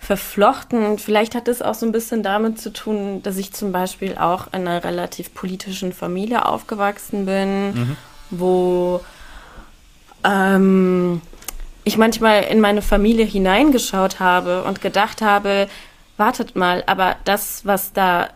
[0.00, 0.98] verflochten.
[0.98, 4.46] Vielleicht hat es auch so ein bisschen damit zu tun, dass ich zum Beispiel auch
[4.48, 7.96] in einer relativ politischen Familie aufgewachsen bin, mhm.
[8.30, 9.00] wo
[10.24, 11.20] ähm,
[11.84, 15.68] ich manchmal in meine Familie hineingeschaut habe und gedacht habe,
[16.16, 18.30] wartet mal, aber das, was da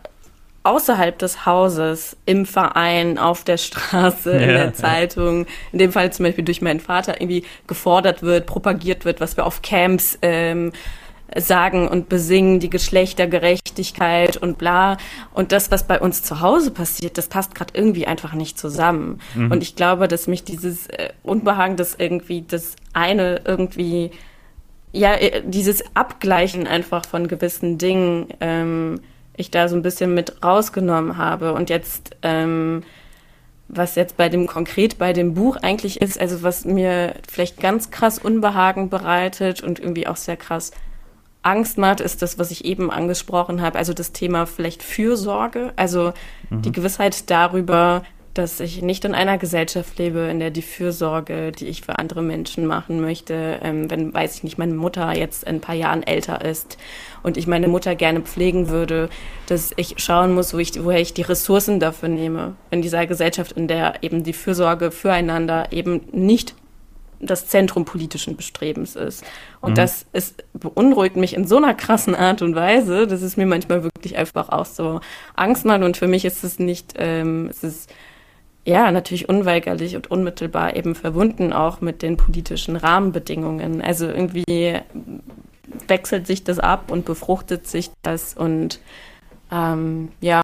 [0.63, 6.13] außerhalb des Hauses, im Verein, auf der Straße, ja, in der Zeitung, in dem Fall
[6.13, 10.71] zum Beispiel durch meinen Vater irgendwie gefordert wird, propagiert wird, was wir auf Camps ähm,
[11.35, 14.97] sagen und besingen, die Geschlechtergerechtigkeit und bla.
[15.33, 19.19] Und das, was bei uns zu Hause passiert, das passt gerade irgendwie einfach nicht zusammen.
[19.33, 19.51] Mhm.
[19.51, 24.11] Und ich glaube, dass mich dieses äh, Unbehagen, das irgendwie das eine irgendwie,
[24.91, 29.01] ja, äh, dieses Abgleichen einfach von gewissen Dingen, ähm,
[29.35, 31.53] ich da so ein bisschen mit rausgenommen habe.
[31.53, 32.83] Und jetzt, ähm,
[33.67, 37.89] was jetzt bei dem konkret bei dem Buch eigentlich ist, also was mir vielleicht ganz
[37.89, 40.71] krass Unbehagen bereitet und irgendwie auch sehr krass
[41.45, 46.13] Angst macht, ist das, was ich eben angesprochen habe, also das Thema vielleicht Fürsorge, also
[46.49, 46.61] mhm.
[46.63, 48.03] die Gewissheit darüber,
[48.33, 52.21] dass ich nicht in einer Gesellschaft lebe, in der die Fürsorge, die ich für andere
[52.21, 56.03] Menschen machen möchte, ähm, wenn, weiß ich nicht, meine Mutter jetzt in ein paar Jahren
[56.03, 56.77] älter ist
[57.23, 59.09] und ich meine Mutter gerne pflegen würde,
[59.47, 62.55] dass ich schauen muss, wo ich, woher ich die Ressourcen dafür nehme.
[62.71, 66.55] In dieser Gesellschaft, in der eben die Fürsorge füreinander eben nicht
[67.19, 69.23] das Zentrum politischen Bestrebens ist.
[69.65, 69.75] Und mhm.
[69.75, 73.83] das ist, beunruhigt mich in so einer krassen Art und Weise, dass es mir manchmal
[73.83, 75.01] wirklich einfach auch so
[75.35, 75.81] Angst macht.
[75.81, 77.91] Und für mich ist es nicht, ähm, es ist
[78.63, 83.81] ja natürlich unweigerlich und unmittelbar eben verbunden auch mit den politischen Rahmenbedingungen.
[83.81, 84.77] Also irgendwie
[85.87, 88.79] wechselt sich das ab und befruchtet sich das und
[89.51, 90.41] ähm, ja,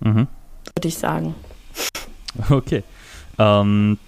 [0.00, 0.26] mhm.
[0.74, 1.34] würde ich sagen.
[2.50, 2.82] Okay.
[3.38, 3.98] Ähm,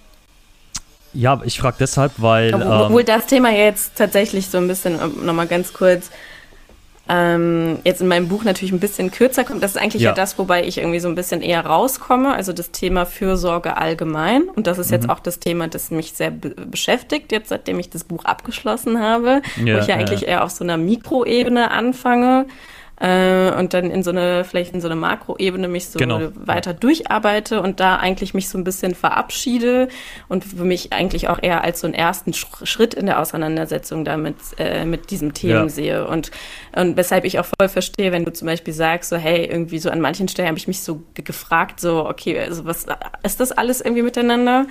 [1.13, 2.53] ja, ich frage deshalb, weil.
[2.53, 6.11] Obwohl ähm, das Thema jetzt tatsächlich so ein bisschen, ähm, nochmal ganz kurz,
[7.09, 9.63] ähm, jetzt in meinem Buch natürlich ein bisschen kürzer kommt.
[9.63, 10.11] Das ist eigentlich ja.
[10.11, 10.15] ja.
[10.15, 12.33] das, wobei ich irgendwie so ein bisschen eher rauskomme.
[12.33, 14.43] Also das Thema Fürsorge allgemein.
[14.43, 14.93] Und das ist mhm.
[14.93, 19.01] jetzt auch das Thema, das mich sehr be beschäftigt, jetzt seitdem ich das Buch abgeschlossen
[19.01, 19.41] habe.
[19.63, 22.45] Ja, wo ich ja, ja eigentlich eher auf so einer Mikroebene anfange
[22.99, 26.19] äh, und dann in so eine, vielleicht in so eine Makroebene mich so genau.
[26.35, 29.87] weiter durcharbeite und da eigentlich mich so ein bisschen verabschiede
[30.27, 34.35] und für mich eigentlich auch eher als so einen ersten Schritt in der Auseinandersetzung damit
[34.57, 35.69] äh, mit diesem Themen ja.
[35.69, 36.31] sehe und,
[36.75, 39.89] und weshalb ich auch voll verstehe, wenn du zum Beispiel sagst, so hey, irgendwie so
[39.89, 42.85] an manchen Stellen habe ich mich so gefragt, so okay, also was
[43.23, 44.65] ist das alles irgendwie miteinander?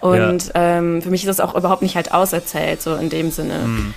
[0.00, 0.78] Und ja.
[0.78, 3.58] ähm, für mich ist das auch überhaupt nicht halt auserzählt, so in dem Sinne.
[3.58, 3.94] Mhm.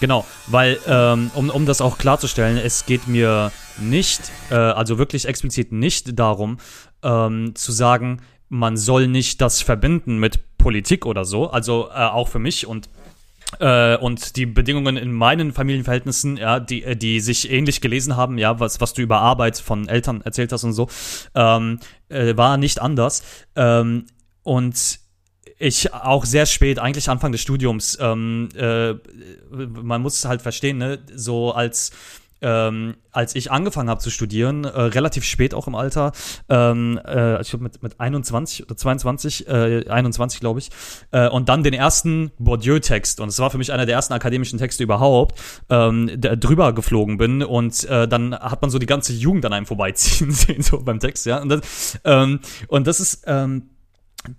[0.00, 4.20] Genau, weil, ähm, um, um das auch klarzustellen, es geht mir nicht,
[4.50, 6.58] äh, also wirklich explizit nicht darum,
[7.02, 12.28] ähm, zu sagen, man soll nicht das verbinden mit Politik oder so, also äh, auch
[12.28, 12.88] für mich und
[13.60, 18.38] äh, und die Bedingungen in meinen Familienverhältnissen, ja, die, äh, die sich ähnlich gelesen haben,
[18.38, 20.88] ja, was, was du über Arbeit von Eltern erzählt hast und so,
[21.34, 21.78] ähm,
[22.08, 23.22] äh, war nicht anders.
[23.54, 24.06] Ähm,
[24.42, 24.98] und
[25.58, 28.94] ich auch sehr spät, eigentlich Anfang des Studiums, ähm, äh,
[29.50, 31.92] man muss halt verstehen, ne, so als
[32.42, 36.12] ähm, als ich angefangen habe zu studieren, äh, relativ spät auch im Alter,
[36.48, 40.70] ähm, äh, ich glaube mit, mit 21 oder 22, äh, 21 glaube ich,
[41.12, 44.58] äh, und dann den ersten Bourdieu-Text, und es war für mich einer der ersten akademischen
[44.58, 45.38] Texte überhaupt,
[45.70, 47.42] ähm, drüber geflogen bin.
[47.42, 51.00] Und äh, dann hat man so die ganze Jugend an einem vorbeiziehen sehen, so beim
[51.00, 53.70] Text, ja, und das, ähm, und das ist, ähm,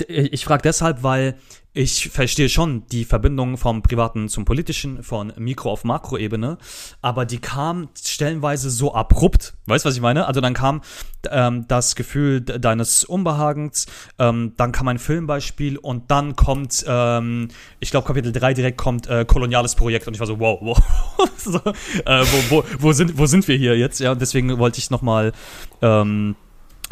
[0.08, 1.36] ich frage deshalb, weil
[1.78, 6.58] ich verstehe schon die Verbindung vom Privaten zum Politischen, von Mikro- auf Makroebene,
[7.04, 9.54] aber die kam stellenweise so abrupt.
[9.68, 10.26] Weißt du, was ich meine?
[10.26, 10.82] Also dann kam
[11.30, 13.86] ähm, das Gefühl deines Unbehagens,
[14.18, 19.06] ähm, dann kam ein Filmbeispiel und dann kommt, ähm, ich glaube, Kapitel 3 direkt kommt
[19.06, 20.82] äh, koloniales Projekt und ich war so, wow, wow.
[21.38, 24.00] so, äh, wo, wo, wo, sind, wo sind wir hier jetzt?
[24.00, 25.32] Ja, deswegen wollte ich nochmal
[25.84, 26.36] ähm,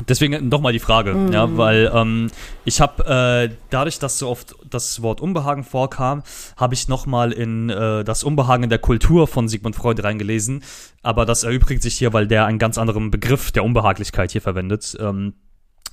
[0.07, 1.31] Deswegen nochmal die Frage, mm.
[1.31, 2.29] ja, weil ähm,
[2.65, 6.21] ich habe äh, dadurch, dass so oft das Wort Unbehagen vorkam,
[6.57, 10.63] habe ich nochmal in äh, das Unbehagen in der Kultur von Sigmund Freud reingelesen.
[11.01, 14.97] Aber das erübrigt sich hier, weil der einen ganz anderen Begriff der Unbehaglichkeit hier verwendet.
[14.99, 15.33] Ähm,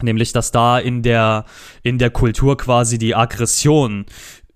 [0.02, 1.44] nämlich, dass da in der,
[1.82, 4.06] in der Kultur quasi die Aggression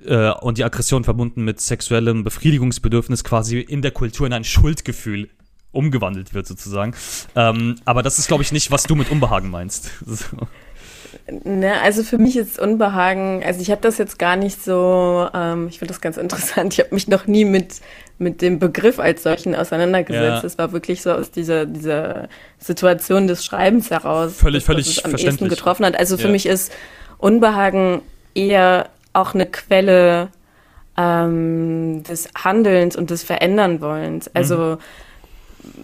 [0.04, 5.30] äh, und die Aggression verbunden mit sexuellem Befriedigungsbedürfnis quasi in der Kultur in ein Schuldgefühl
[5.76, 6.94] umgewandelt wird sozusagen.
[7.34, 9.90] Ähm, aber das ist, glaube ich, nicht, was du mit Unbehagen meinst.
[10.06, 10.46] So.
[11.44, 15.66] Ne, also für mich ist Unbehagen, also ich habe das jetzt gar nicht so, ähm,
[15.68, 17.80] ich finde das ganz interessant, ich habe mich noch nie mit,
[18.18, 20.44] mit dem Begriff als solchen auseinandergesetzt.
[20.44, 20.58] Es ja.
[20.58, 25.04] war wirklich so aus dieser, dieser Situation des Schreibens heraus, völlig, dass, völlig dass es
[25.04, 25.98] am ehesten getroffen hat.
[25.98, 26.32] Also für ja.
[26.32, 26.72] mich ist
[27.18, 28.02] Unbehagen
[28.34, 30.28] eher auch eine Quelle
[30.96, 34.30] ähm, des Handelns und des Verändernwollens.
[34.34, 34.78] Also mhm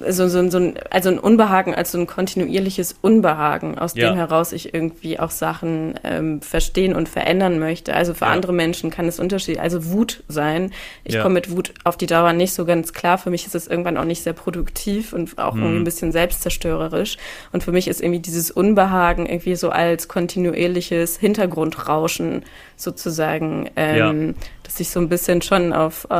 [0.08, 4.08] so, so, so ein, also ein Unbehagen als so ein kontinuierliches Unbehagen, aus ja.
[4.08, 7.94] dem heraus ich irgendwie auch Sachen ähm, verstehen und verändern möchte.
[7.94, 8.32] Also für ja.
[8.32, 10.72] andere Menschen kann es unterschiedlich, also Wut sein.
[11.04, 11.22] Ich ja.
[11.22, 13.18] komme mit Wut auf die Dauer nicht so ganz klar.
[13.18, 15.62] Für mich ist es irgendwann auch nicht sehr produktiv und auch mhm.
[15.62, 17.16] irgendwie ein bisschen selbstzerstörerisch.
[17.52, 22.44] Und für mich ist irgendwie dieses Unbehagen irgendwie so als kontinuierliches Hintergrundrauschen
[22.76, 24.34] sozusagen ähm,
[24.72, 26.14] dass ich so ein bisschen schon auf äh,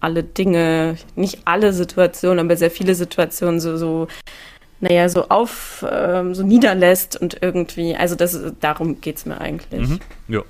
[0.00, 4.08] alle Dinge, nicht alle Situationen, aber sehr viele Situationen so, so
[4.80, 9.90] naja, so auf, ähm, so niederlässt und irgendwie, also das, darum geht es mir eigentlich.
[9.90, 10.00] Mhm.
[10.28, 10.42] Ja.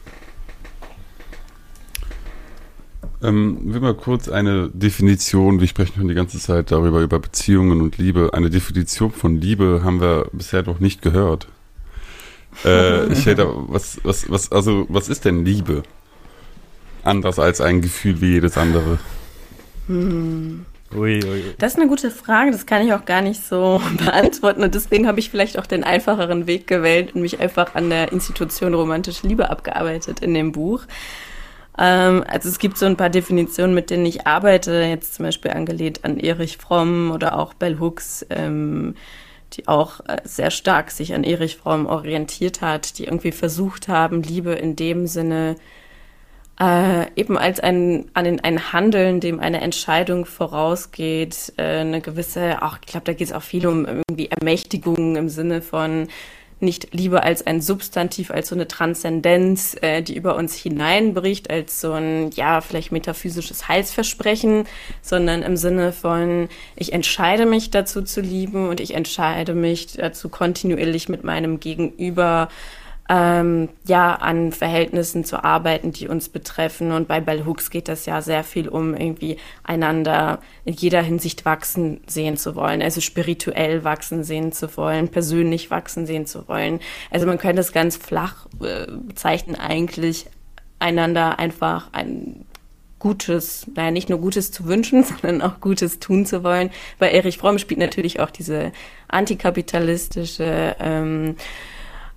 [3.24, 7.80] Ähm, will mal kurz eine Definition, wir sprechen schon die ganze Zeit darüber, über Beziehungen
[7.80, 8.30] und Liebe.
[8.34, 11.48] Eine Definition von Liebe haben wir bisher noch nicht gehört.
[12.64, 15.82] Äh, ich hätte, was, was, was, also, was ist denn Liebe?
[17.08, 18.98] Anders als ein Gefühl wie jedes andere?
[19.88, 20.66] Hm.
[20.94, 21.54] Ui, ui, ui.
[21.58, 25.06] Das ist eine gute Frage, das kann ich auch gar nicht so beantworten und deswegen
[25.06, 29.26] habe ich vielleicht auch den einfacheren Weg gewählt und mich einfach an der Institution romantische
[29.26, 30.82] Liebe abgearbeitet in dem Buch.
[31.76, 35.50] Ähm, also es gibt so ein paar Definitionen, mit denen ich arbeite, jetzt zum Beispiel
[35.50, 38.94] angelehnt an Erich Fromm oder auch Bell Hooks, ähm,
[39.52, 44.22] die auch äh, sehr stark sich an Erich Fromm orientiert hat, die irgendwie versucht haben,
[44.22, 45.77] Liebe in dem Sinne äh,
[46.60, 52.90] eben als ein, an ein Handeln, dem eine Entscheidung vorausgeht, äh, eine gewisse, auch ich
[52.90, 56.08] glaube, da geht es auch viel um irgendwie Ermächtigung im Sinne von
[56.60, 61.80] nicht Liebe als ein Substantiv, als so eine Transzendenz, äh, die über uns hineinbricht, als
[61.80, 64.64] so ein, ja, vielleicht metaphysisches Heilsversprechen,
[65.02, 70.28] sondern im Sinne von, ich entscheide mich dazu zu lieben und ich entscheide mich dazu
[70.28, 72.48] kontinuierlich mit meinem Gegenüber
[73.08, 76.92] ähm, ja, an Verhältnissen zu arbeiten, die uns betreffen.
[76.92, 81.46] Und bei Bell Hooks geht das ja sehr viel um irgendwie einander in jeder Hinsicht
[81.46, 86.80] wachsen sehen zu wollen, also spirituell wachsen sehen zu wollen, persönlich wachsen sehen zu wollen.
[87.10, 90.26] Also man könnte es ganz flach äh, bezeichnen, eigentlich
[90.78, 92.44] einander einfach ein
[92.98, 96.70] Gutes, naja, nicht nur Gutes zu wünschen, sondern auch Gutes tun zu wollen.
[96.98, 98.72] Bei Erich Fromm spielt natürlich auch diese
[99.08, 101.36] antikapitalistische ähm,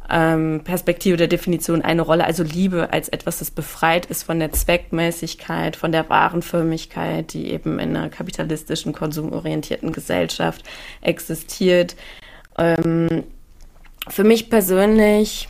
[0.10, 2.26] ähm, Perspektive der Definition eine Rolle.
[2.26, 7.80] Also Liebe als etwas, das befreit ist von der Zweckmäßigkeit, von der Warenförmigkeit, die eben
[7.80, 10.64] in einer kapitalistischen, konsumorientierten Gesellschaft
[11.02, 11.96] existiert.
[12.58, 13.24] Ähm,
[14.10, 15.48] für mich persönlich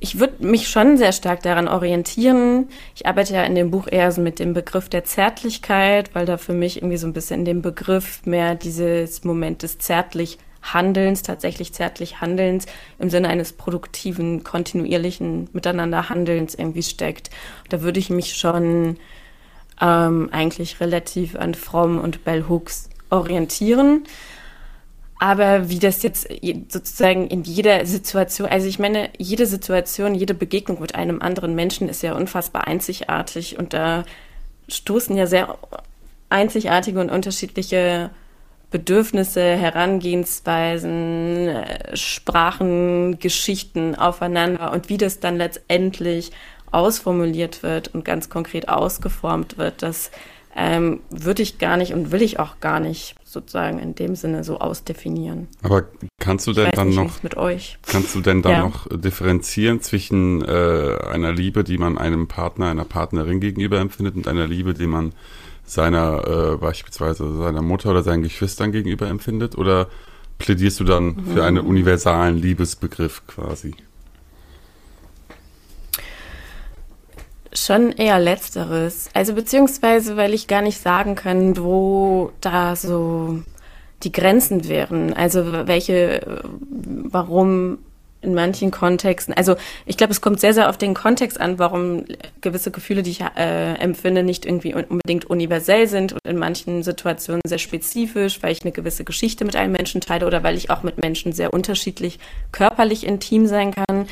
[0.00, 2.68] ich würde mich schon sehr stark daran orientieren.
[2.94, 6.38] Ich arbeite ja in dem Buch eher so mit dem Begriff der Zärtlichkeit, weil da
[6.38, 10.38] für mich irgendwie so ein bisschen in dem Begriff mehr dieses Moment des zärtlich
[10.74, 12.66] Handelns, tatsächlich zärtlich Handelns
[12.98, 17.30] im Sinne eines produktiven, kontinuierlichen Miteinanderhandelns irgendwie steckt.
[17.68, 18.96] Da würde ich mich schon
[19.80, 24.04] ähm, eigentlich relativ an Fromm und Bell Hooks orientieren.
[25.18, 26.28] Aber wie das jetzt
[26.68, 31.88] sozusagen in jeder Situation, also ich meine, jede Situation, jede Begegnung mit einem anderen Menschen
[31.88, 34.04] ist ja unfassbar einzigartig und da
[34.68, 35.56] stoßen ja sehr
[36.28, 38.10] einzigartige und unterschiedliche
[38.76, 41.48] Bedürfnisse, Herangehensweisen,
[41.94, 46.30] Sprachen, Geschichten aufeinander und wie das dann letztendlich
[46.72, 50.10] ausformuliert wird und ganz konkret ausgeformt wird, das
[50.54, 54.44] ähm, würde ich gar nicht und will ich auch gar nicht sozusagen in dem Sinne
[54.44, 55.48] so ausdefinieren.
[55.62, 55.84] Aber
[56.18, 57.78] kannst du denn dann nicht, noch mit euch?
[57.86, 58.64] kannst du denn dann Ja.
[58.64, 64.28] noch differenzieren zwischen äh, einer Liebe, die man einem Partner, einer Partnerin gegenüber empfindet und
[64.28, 65.14] einer Liebe, die man
[65.66, 69.58] seiner äh, beispielsweise seiner Mutter oder seinen Geschwistern gegenüber empfindet?
[69.58, 69.88] Oder
[70.38, 71.70] plädierst du dann für einen Mhm.
[71.70, 73.74] universalen Liebesbegriff quasi?
[77.52, 79.08] Schon eher letzteres.
[79.14, 83.42] Also beziehungsweise, weil ich gar nicht sagen kann, wo da so
[84.02, 85.14] die Grenzen wären.
[85.14, 86.40] Also welche, äh,
[87.10, 87.78] warum
[88.26, 89.32] in manchen Kontexten.
[89.34, 89.56] Also
[89.86, 92.04] ich glaube, es kommt sehr, sehr auf den Kontext an, warum
[92.40, 96.82] gewisse Gefühle, die ich äh, empfinde, nicht irgendwie un- unbedingt universell sind und in manchen
[96.82, 100.68] Situationen sehr spezifisch, weil ich eine gewisse Geschichte mit einem Menschen teile oder weil ich
[100.70, 102.18] auch mit Menschen sehr unterschiedlich
[102.52, 104.06] körperlich intim sein kann.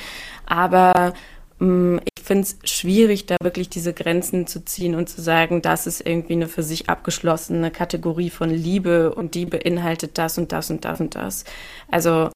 [0.46, 1.12] Aber
[1.60, 5.86] Mm, Ich finde es schwierig, da wirklich diese Grenzen zu ziehen und zu sagen, das
[5.86, 10.70] ist irgendwie eine für sich abgeschlossene Kategorie von Liebe und die beinhaltet das und das
[10.70, 11.44] und das und das.
[11.90, 12.30] Also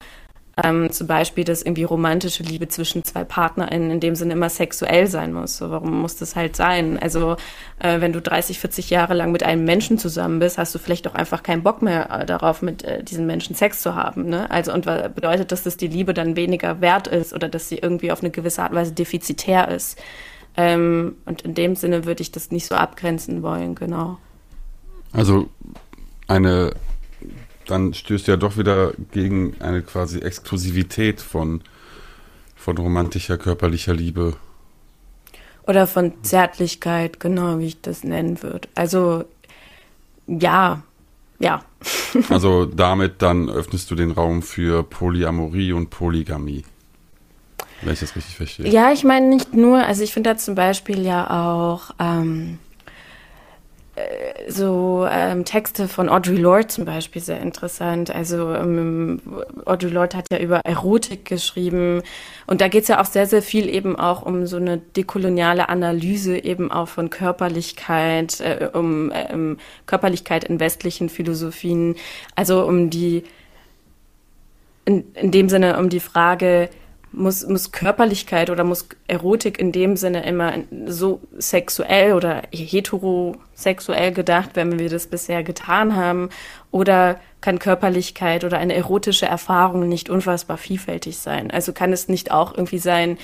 [0.62, 5.06] ähm, zum Beispiel, dass irgendwie romantische Liebe zwischen zwei PartnerInnen in dem Sinne immer sexuell
[5.06, 5.58] sein muss.
[5.58, 6.98] So, warum muss das halt sein?
[6.98, 7.36] Also,
[7.78, 11.06] äh, wenn du 30, 40 Jahre lang mit einem Menschen zusammen bist, hast du vielleicht
[11.06, 14.28] auch einfach keinen Bock mehr äh, darauf, mit äh, diesen Menschen Sex zu haben.
[14.28, 14.50] Ne?
[14.50, 14.84] Also, und
[15.14, 18.30] bedeutet das, dass die Liebe dann weniger wert ist oder dass sie irgendwie auf eine
[18.30, 19.98] gewisse Art und Weise defizitär ist?
[20.56, 24.18] Ähm, und in dem Sinne würde ich das nicht so abgrenzen wollen, genau.
[25.12, 25.48] Also
[26.26, 26.72] eine,
[27.70, 31.62] dann stößt ja doch wieder gegen eine quasi Exklusivität von,
[32.56, 34.36] von romantischer, körperlicher Liebe.
[35.66, 38.68] Oder von Zärtlichkeit, genau wie ich das nennen würde.
[38.74, 39.24] Also,
[40.26, 40.82] ja,
[41.38, 41.62] ja.
[42.30, 46.64] Also damit dann öffnest du den Raum für Polyamorie und Polygamie.
[47.82, 48.68] Wenn ich das richtig verstehe.
[48.68, 52.67] Ja, ich meine nicht nur, also ich finde da zum Beispiel ja auch ähm, äh,
[54.48, 58.14] so ähm, Texte von Audre Lorde zum Beispiel sehr interessant.
[58.14, 59.20] Also ähm,
[59.64, 62.02] Audre Lorde hat ja über Erotik geschrieben
[62.46, 65.68] und da geht es ja auch sehr, sehr viel eben auch um so eine dekoloniale
[65.68, 71.96] Analyse eben auch von Körperlichkeit, äh, um ähm, Körperlichkeit in westlichen Philosophien,
[72.34, 73.24] also um die
[74.84, 76.70] in, in dem Sinne um die Frage,
[77.12, 80.52] muss, muss Körperlichkeit oder muss Erotik in dem Sinne immer
[80.86, 86.30] so sexuell oder heterosexuell gedacht werden, wie wir das bisher getan haben?
[86.70, 91.50] Oder kann Körperlichkeit oder eine erotische Erfahrung nicht unfassbar vielfältig sein?
[91.50, 93.18] Also kann es nicht auch irgendwie sein,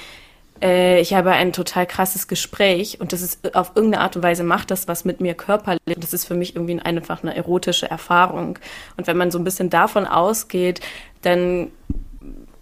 [0.62, 4.44] äh, ich habe ein total krasses Gespräch und das ist auf irgendeine Art und Weise
[4.44, 5.82] macht das was mit mir körperlich.
[5.86, 8.58] Das ist für mich irgendwie einfach eine erotische Erfahrung.
[8.96, 10.80] Und wenn man so ein bisschen davon ausgeht,
[11.22, 11.70] dann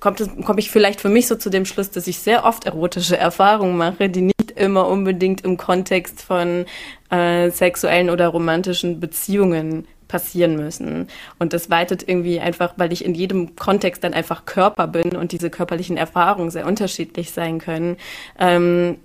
[0.02, 2.66] kommt es, komme ich vielleicht für mich so zu dem Schluss, dass ich sehr oft
[2.66, 6.66] erotische Erfahrungen mache, die nicht immer unbedingt im Kontext von
[7.10, 11.06] äh, sexuellen oder romantischen Beziehungen passieren müssen.
[11.38, 15.30] Und das weitet irgendwie einfach, weil ich in jedem Kontext dann einfach Körper bin und
[15.30, 17.96] diese körperlichen Erfahrungen sehr unterschiedlich sein können,
[18.40, 18.96] ähm,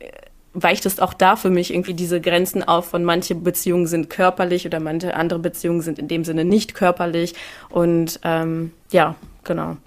[0.56, 4.66] weicht es auch da für mich irgendwie diese Grenzen auf von manche Beziehungen sind körperlich
[4.66, 7.36] oder manche andere Beziehungen sind in dem Sinne nicht körperlich.
[7.70, 9.78] Und ähm, ja, genau.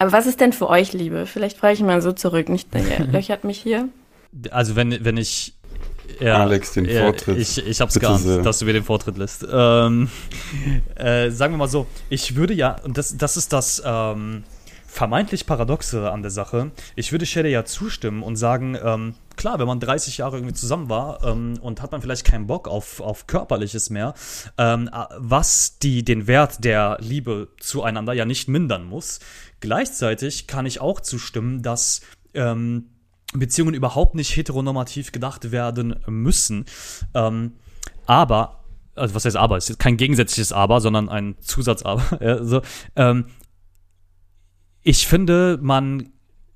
[0.00, 1.26] Aber was ist denn für euch Liebe?
[1.26, 2.48] Vielleicht frage ich mal so zurück.
[2.48, 3.90] Nicht, ihr löchert mich hier.
[4.50, 5.52] Also wenn, wenn ich
[6.18, 7.36] ja, Alex, den ja, Vortritt.
[7.36, 8.40] Ich, ich hab's Bitte geahnt, sehr.
[8.40, 9.46] dass du mir den Vortritt lässt.
[9.52, 10.08] Ähm,
[10.94, 14.44] äh, sagen wir mal so, ich würde ja, und das, das ist das ähm,
[14.86, 19.66] vermeintlich Paradoxe an der Sache, ich würde Shade ja zustimmen und sagen, ähm, klar, wenn
[19.66, 23.26] man 30 Jahre irgendwie zusammen war ähm, und hat man vielleicht keinen Bock auf, auf
[23.26, 24.12] Körperliches mehr,
[24.58, 29.18] ähm, äh, was die, den Wert der Liebe zueinander ja nicht mindern muss.
[29.60, 32.02] Gleichzeitig kann ich auch zustimmen, dass
[32.34, 32.90] ähm,
[33.32, 36.66] Beziehungen überhaupt nicht heteronormativ gedacht werden müssen.
[37.14, 37.52] Ähm,
[38.04, 38.62] aber,
[38.94, 39.56] also was heißt aber?
[39.56, 42.02] Es ist kein gegensätzliches Aber, sondern ein Zusatz-Aber.
[42.20, 42.60] Ja, so,
[42.94, 43.24] ähm,
[44.82, 46.12] ich finde, man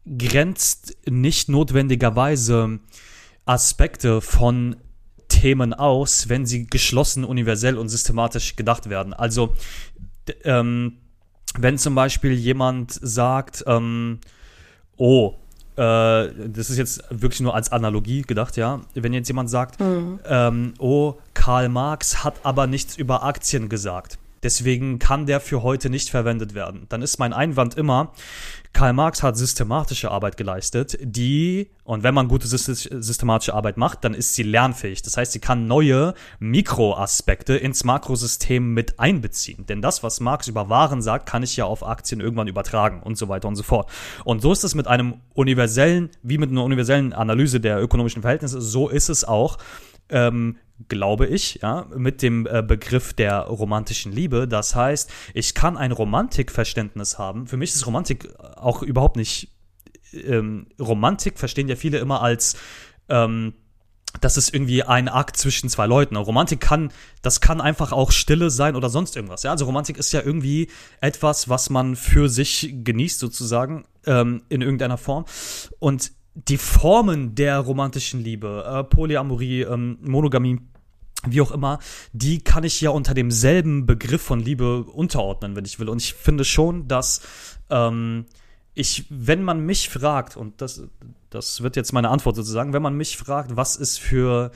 [0.07, 2.81] grenzt nicht notwendigerweise
[3.47, 4.77] Aspekte von
[5.29, 9.13] Themen aus, wenn sie geschlossen, universell und systematisch gedacht werden.
[9.13, 9.55] Also,
[10.45, 10.99] ähm,
[11.59, 14.21] wenn zum Beispiel jemand sagt, ähm,
[14.97, 15.35] oh,
[15.77, 18.81] äh, das ist jetzt wirklich nur als Analogie gedacht, ja.
[18.95, 20.21] Wenn jetzt jemand sagt, mhm.
[20.27, 24.19] ähm, oh, Karl Marx hat aber nichts über Aktien gesagt.
[24.45, 26.87] Deswegen kann der für heute nicht verwendet werden.
[26.91, 28.13] Dann ist mein Einwand immer,
[28.75, 34.15] Karl Marx hat systematische Arbeit geleistet, die, und wenn man gute systematische Arbeit macht, dann
[34.15, 35.01] ist sie lernfähig.
[35.01, 39.65] Das heißt, sie kann neue Mikroaspekte ins Makrosystem mit einbeziehen.
[39.67, 43.17] Denn das, was Marx über Waren sagt, kann ich ja auf Aktien irgendwann übertragen und
[43.17, 43.89] so weiter und so fort.
[44.25, 48.61] Und so ist es mit einem universellen, wie mit einer universellen Analyse der ökonomischen Verhältnisse,
[48.61, 49.57] so ist es auch
[50.09, 54.49] ähm, glaube ich, ja, mit dem äh, Begriff der romantischen Liebe.
[54.49, 57.47] Das heißt, ich kann ein Romantikverständnis haben.
[57.47, 59.51] Für mich ist Romantik auch überhaupt nicht
[60.13, 62.57] ähm, Romantik verstehen ja viele immer als
[63.09, 63.55] ähm,
[64.21, 66.15] das ist irgendwie ein Akt zwischen zwei Leuten.
[66.15, 66.93] Romantik kann,
[67.23, 69.43] das kann einfach auch Stille sein oder sonst irgendwas.
[69.43, 74.63] Ja, also Romantik ist ja irgendwie etwas, was man für sich genießt sozusagen ähm, in
[74.63, 75.25] irgendeiner Form.
[75.81, 80.61] Und die Formen der romantischen Liebe, äh, Polyamorie, ähm, Monogamie,
[81.27, 81.79] wie auch immer,
[82.13, 85.89] die kann ich ja unter demselben Begriff von Liebe unterordnen, wenn ich will.
[85.89, 87.21] Und ich finde schon, dass
[87.71, 88.27] ähm,
[88.75, 90.83] ich, wenn man mich fragt, und das,
[91.31, 94.51] das wird jetzt meine Antwort sozusagen, wenn man mich fragt, was ist für,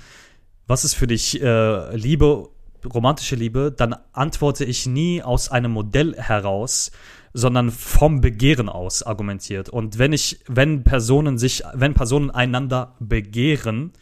[0.67, 2.49] was ist für dich äh, Liebe,
[2.85, 6.91] romantische Liebe, dann antworte ich nie aus einem Modell heraus,
[7.39, 9.69] sondern vom Begehren aus argumentiert.
[9.69, 13.93] Und wenn ich, wenn Personen sich, wenn Personen einander begehren,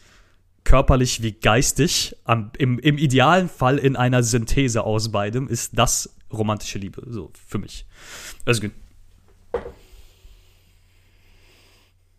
[0.63, 6.15] körperlich wie geistig, am, im, im idealen Fall in einer Synthese aus beidem, ist das
[6.33, 7.85] romantische Liebe, so für mich.
[8.43, 8.71] Also gut.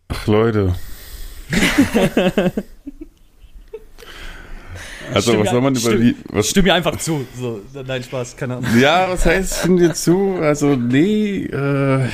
[0.06, 0.76] Ach Leute.
[5.14, 6.16] Also, stimm was soll man über stimm, die.
[6.28, 7.26] Was stimm mir einfach zu.
[7.38, 8.70] So, nein, Spaß, keine Ahnung.
[8.78, 10.38] Ja, was heißt, stimm dir zu?
[10.40, 12.09] Also, nee, äh.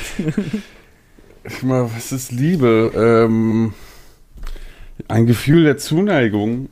[1.61, 2.91] mal, was ist Liebe?
[2.95, 3.73] Ähm,
[5.07, 6.69] ein Gefühl der Zuneigung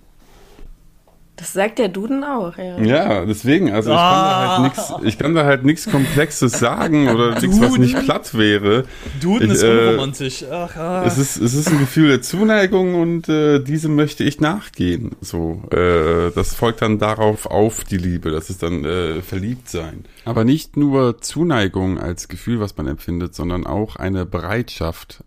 [1.43, 2.79] das sagt der Duden auch, ja.
[2.79, 4.71] Ja, deswegen, also ich ah.
[5.19, 8.85] kann da halt nichts Komplexes sagen oder nichts, was nicht platt wäre.
[9.21, 10.45] Duden ich, ist äh, unromantisch.
[10.49, 11.03] Ach, ah.
[11.05, 15.17] es, ist, es ist ein Gefühl der Zuneigung und äh, diesem möchte ich nachgehen.
[15.19, 18.31] So, äh, das folgt dann darauf auf die Liebe.
[18.31, 20.05] Das ist dann äh, verliebt sein.
[20.23, 25.25] Aber nicht nur Zuneigung als Gefühl, was man empfindet, sondern auch eine Bereitschaft,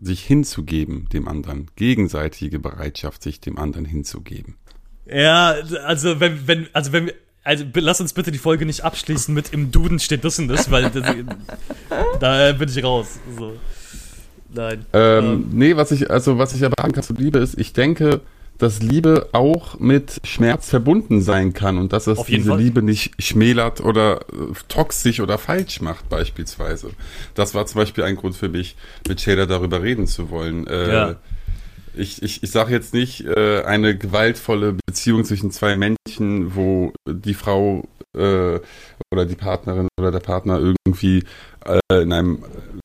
[0.00, 1.70] sich hinzugeben dem anderen.
[1.76, 4.56] Gegenseitige Bereitschaft, sich dem anderen hinzugeben.
[5.06, 9.34] Ja, also wenn, wenn, also wenn wir, also lass uns bitte die Folge nicht abschließen
[9.34, 11.04] mit im Duden steht das und das, weil das,
[12.20, 13.18] da bin ich raus.
[13.36, 13.54] So.
[14.54, 14.86] Nein.
[14.92, 15.46] Ähm, ähm.
[15.52, 18.20] Nee, was ich, also was ich aber sagen kann zu Liebe ist, ich denke,
[18.58, 22.60] dass Liebe auch mit Schmerz verbunden sein kann und dass es diese Fall.
[22.60, 26.90] Liebe nicht schmälert oder äh, toxisch oder falsch macht beispielsweise.
[27.34, 28.76] Das war zum Beispiel ein Grund für mich,
[29.08, 30.68] mit Shader darüber reden zu wollen.
[30.68, 31.16] Äh, ja
[31.94, 37.34] ich, ich, ich sage jetzt nicht äh, eine gewaltvolle Beziehung zwischen zwei Menschen, wo die
[37.34, 38.60] Frau äh,
[39.10, 41.24] oder die Partnerin oder der Partner irgendwie
[41.64, 42.44] äh, in, einem,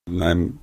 [0.09, 0.59] in einem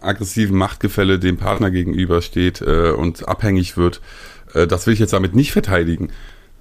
[0.00, 4.00] aggressiven Machtgefälle dem Partner gegenübersteht äh, und abhängig wird.
[4.54, 6.10] Äh, das will ich jetzt damit nicht verteidigen.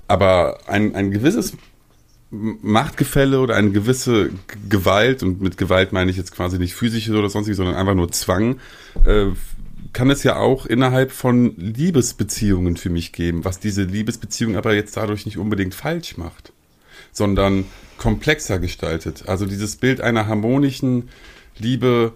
[0.08, 1.58] Aber ein, ein gewisses
[2.30, 4.32] Machtgefälle oder eine gewisse
[4.68, 8.12] Gewalt, und mit Gewalt meine ich jetzt quasi nicht physische oder sonstiges, sondern einfach nur
[8.12, 8.60] Zwang,
[9.06, 9.28] äh,
[9.98, 14.96] kann es ja auch innerhalb von Liebesbeziehungen für mich geben, was diese Liebesbeziehung aber jetzt
[14.96, 16.54] dadurch nicht unbedingt falsch macht,
[17.12, 17.66] sondern
[17.98, 19.28] komplexer gestaltet.
[19.28, 21.10] Also dieses Bild einer harmonischen
[21.58, 22.14] Liebe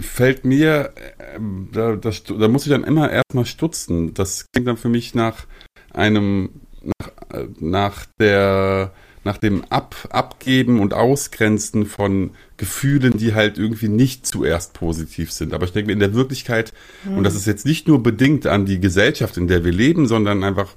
[0.00, 1.40] fällt mir, äh,
[1.72, 4.14] da, das, da muss ich dann immer erstmal stutzen.
[4.14, 5.46] Das klingt dann für mich nach
[5.92, 8.92] einem, nach, äh, nach der
[9.26, 15.52] nach dem Ab Abgeben und Ausgrenzen von Gefühlen, die halt irgendwie nicht zuerst positiv sind.
[15.52, 16.72] Aber ich denke, in der Wirklichkeit,
[17.04, 17.18] mhm.
[17.18, 20.44] und das ist jetzt nicht nur bedingt an die Gesellschaft, in der wir leben, sondern
[20.44, 20.74] einfach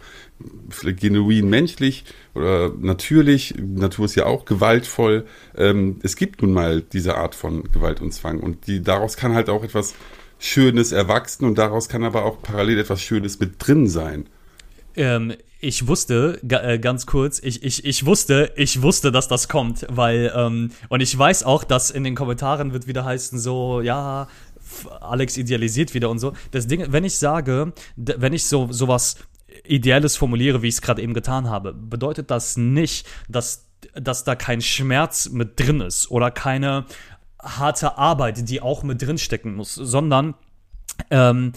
[0.84, 5.26] genuin menschlich oder natürlich, Natur ist ja auch gewaltvoll.
[5.56, 9.34] Ähm, es gibt nun mal diese Art von Gewalt und Zwang und die, daraus kann
[9.34, 9.94] halt auch etwas
[10.40, 14.26] Schönes erwachsen und daraus kann aber auch parallel etwas Schönes mit drin sein.
[14.96, 19.86] Ähm, ich wusste, äh, ganz kurz, ich, ich, ich wusste, ich wusste, dass das kommt,
[19.90, 24.28] weil, ähm, und ich weiß auch, dass in den Kommentaren wird wieder heißen, so, ja,
[25.02, 26.34] Alex idealisiert wieder und so.
[26.52, 29.18] Das Ding, wenn ich sage, wenn ich so sowas
[29.66, 34.36] Ideelles formuliere, wie ich es gerade eben getan habe, bedeutet das nicht, dass, dass da
[34.36, 36.86] kein Schmerz mit drin ist oder keine
[37.42, 40.36] harte Arbeit, die auch mit drin stecken muss, sondern
[41.10, 41.54] ähm,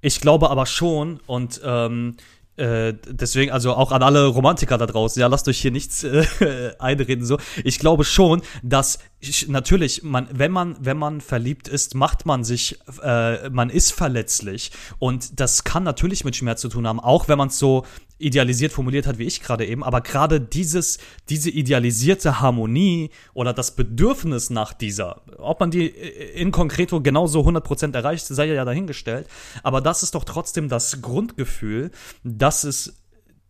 [0.00, 2.16] ich glaube aber schon und ähm,
[2.56, 6.24] äh, deswegen, also auch an alle Romantiker da draußen, ja, lasst euch hier nichts äh,
[6.78, 7.24] einreden.
[7.24, 12.26] So, ich glaube schon, dass ich, natürlich, man, wenn man, wenn man verliebt ist, macht
[12.26, 17.00] man sich, äh, man ist verletzlich und das kann natürlich mit Schmerz zu tun haben,
[17.00, 17.84] auch wenn man es so
[18.18, 20.98] idealisiert formuliert hat, wie ich gerade eben, aber gerade dieses,
[21.28, 27.94] diese idealisierte Harmonie oder das Bedürfnis nach dieser, ob man die in konkreto genauso 100%
[27.94, 29.28] erreicht, sei ja dahingestellt,
[29.62, 31.90] aber das ist doch trotzdem das Grundgefühl,
[32.24, 33.02] dass es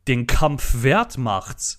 [0.08, 1.78] den Kampf wert macht,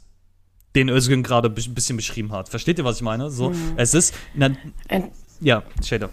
[0.76, 2.50] den Özgün gerade ein bisschen beschrieben hat.
[2.50, 3.30] Versteht ihr, was ich meine?
[3.32, 3.74] So, mhm.
[3.78, 4.52] es ist, na,
[5.42, 6.10] ja, Shader.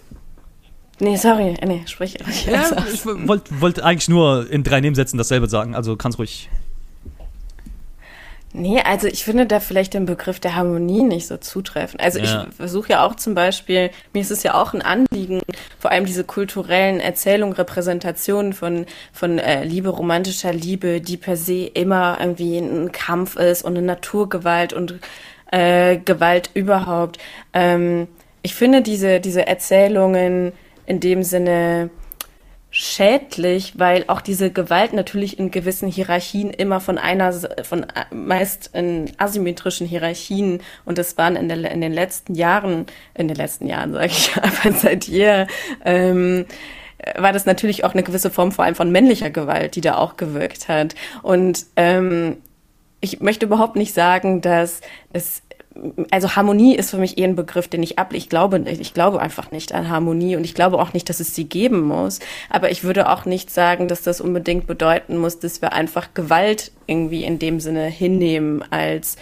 [1.00, 2.16] Nee, sorry, nee, sprich.
[2.46, 6.48] Ja, ich wollte wollt eigentlich nur in drei Nebensätzen dasselbe sagen, also kannst ruhig
[8.56, 12.00] Nee, also ich finde da vielleicht den Begriff der Harmonie nicht so zutreffend.
[12.00, 12.46] Also ja.
[12.48, 15.40] ich versuche ja auch zum Beispiel, mir ist es ja auch ein Anliegen,
[15.80, 21.64] vor allem diese kulturellen Erzählungen, Repräsentationen von, von äh, Liebe, romantischer Liebe, die per se
[21.66, 25.00] immer irgendwie ein Kampf ist und eine Naturgewalt und
[25.50, 27.18] äh, Gewalt überhaupt.
[27.54, 28.06] Ähm,
[28.42, 30.52] ich finde diese, diese Erzählungen
[30.86, 31.90] in dem Sinne
[32.76, 39.12] schädlich, weil auch diese Gewalt natürlich in gewissen Hierarchien immer von einer, von meist in
[39.16, 43.92] asymmetrischen Hierarchien und das waren in, der, in den letzten Jahren, in den letzten Jahren
[43.92, 45.46] sage ich, aber seit jeher,
[45.84, 46.46] ähm,
[47.16, 50.16] war das natürlich auch eine gewisse Form vor allem von männlicher Gewalt, die da auch
[50.16, 50.96] gewirkt hat.
[51.22, 52.38] Und ähm,
[53.00, 54.80] ich möchte überhaupt nicht sagen, dass
[55.12, 55.42] es
[56.10, 58.22] also Harmonie ist für mich eher ein Begriff, den ich ablehne.
[58.22, 61.34] Ich glaube, ich glaube einfach nicht an Harmonie und ich glaube auch nicht, dass es
[61.34, 62.20] sie geben muss.
[62.48, 66.70] Aber ich würde auch nicht sagen, dass das unbedingt bedeuten muss, dass wir einfach Gewalt
[66.86, 69.16] irgendwie in dem Sinne hinnehmen als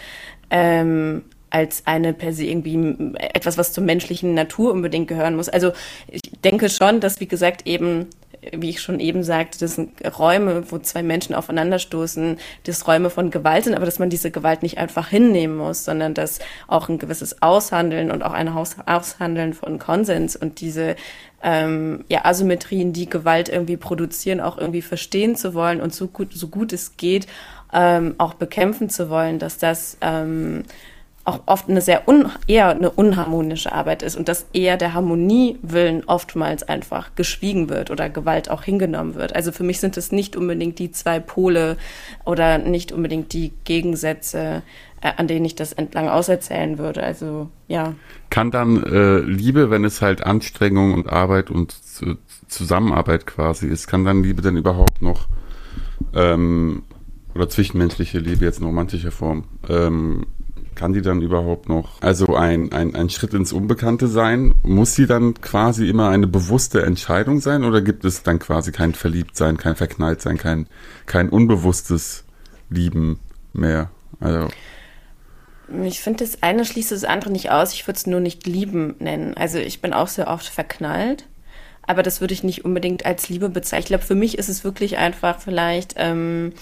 [0.51, 1.23] ähm,
[1.53, 5.51] als eine per se irgendwie etwas, was zur menschlichen Natur unbedingt gehören muss.
[5.51, 5.73] Also
[6.09, 8.07] ich denke schon, dass wie gesagt eben
[8.51, 13.31] wie ich schon eben sagte, das sind Räume, wo zwei Menschen aufeinanderstoßen, das Räume von
[13.31, 16.99] Gewalt sind, aber dass man diese Gewalt nicht einfach hinnehmen muss, sondern dass auch ein
[16.99, 20.97] gewisses Aushandeln und auch ein Aushandeln von Konsens und diese
[21.43, 26.33] ähm, ja, Asymmetrien, die Gewalt irgendwie produzieren, auch irgendwie verstehen zu wollen und so gut,
[26.33, 27.27] so gut es geht,
[27.73, 30.65] ähm, auch bekämpfen zu wollen, dass das ähm,
[31.25, 35.57] auch oft eine sehr un, eher eine unharmonische Arbeit ist und dass eher der Harmonie
[35.63, 39.37] willen oftmals einfach geschwiegen wird oder Gewalt auch hingenommen wird.
[39.37, 41.77] Also für mich sind es nicht unbedingt die zwei Pole
[42.25, 44.63] oder nicht unbedingt die Gegensätze,
[45.01, 47.05] äh, an denen ich das entlang auserzählen würde.
[47.05, 47.95] Also ja.
[48.31, 51.77] Kann dann äh, Liebe, wenn es halt Anstrengung und Arbeit und
[52.49, 55.29] Zusammenarbeit quasi ist, kann dann Liebe denn überhaupt noch
[56.15, 56.83] ähm,
[57.35, 60.27] oder zwischenmenschliche Liebe jetzt in romantischer Form ähm,
[60.75, 64.55] kann die dann überhaupt noch, also ein, ein, ein Schritt ins Unbekannte sein?
[64.63, 68.95] Muss sie dann quasi immer eine bewusste Entscheidung sein oder gibt es dann quasi kein
[68.95, 70.67] Verliebtsein, kein Verknalltsein, kein,
[71.07, 72.25] kein unbewusstes
[72.71, 73.21] Lieben
[73.53, 73.91] mehr?
[74.21, 74.49] Also.
[75.85, 77.73] Ich finde, das eine schließt das andere nicht aus.
[77.73, 79.35] Ich würde es nur nicht lieben nennen.
[79.35, 81.27] Also ich bin auch sehr oft verknallt,
[81.87, 83.83] aber das würde ich nicht unbedingt als Liebe bezeichnen.
[83.83, 86.53] Ich glaube, für mich ist es wirklich einfach vielleicht ähm,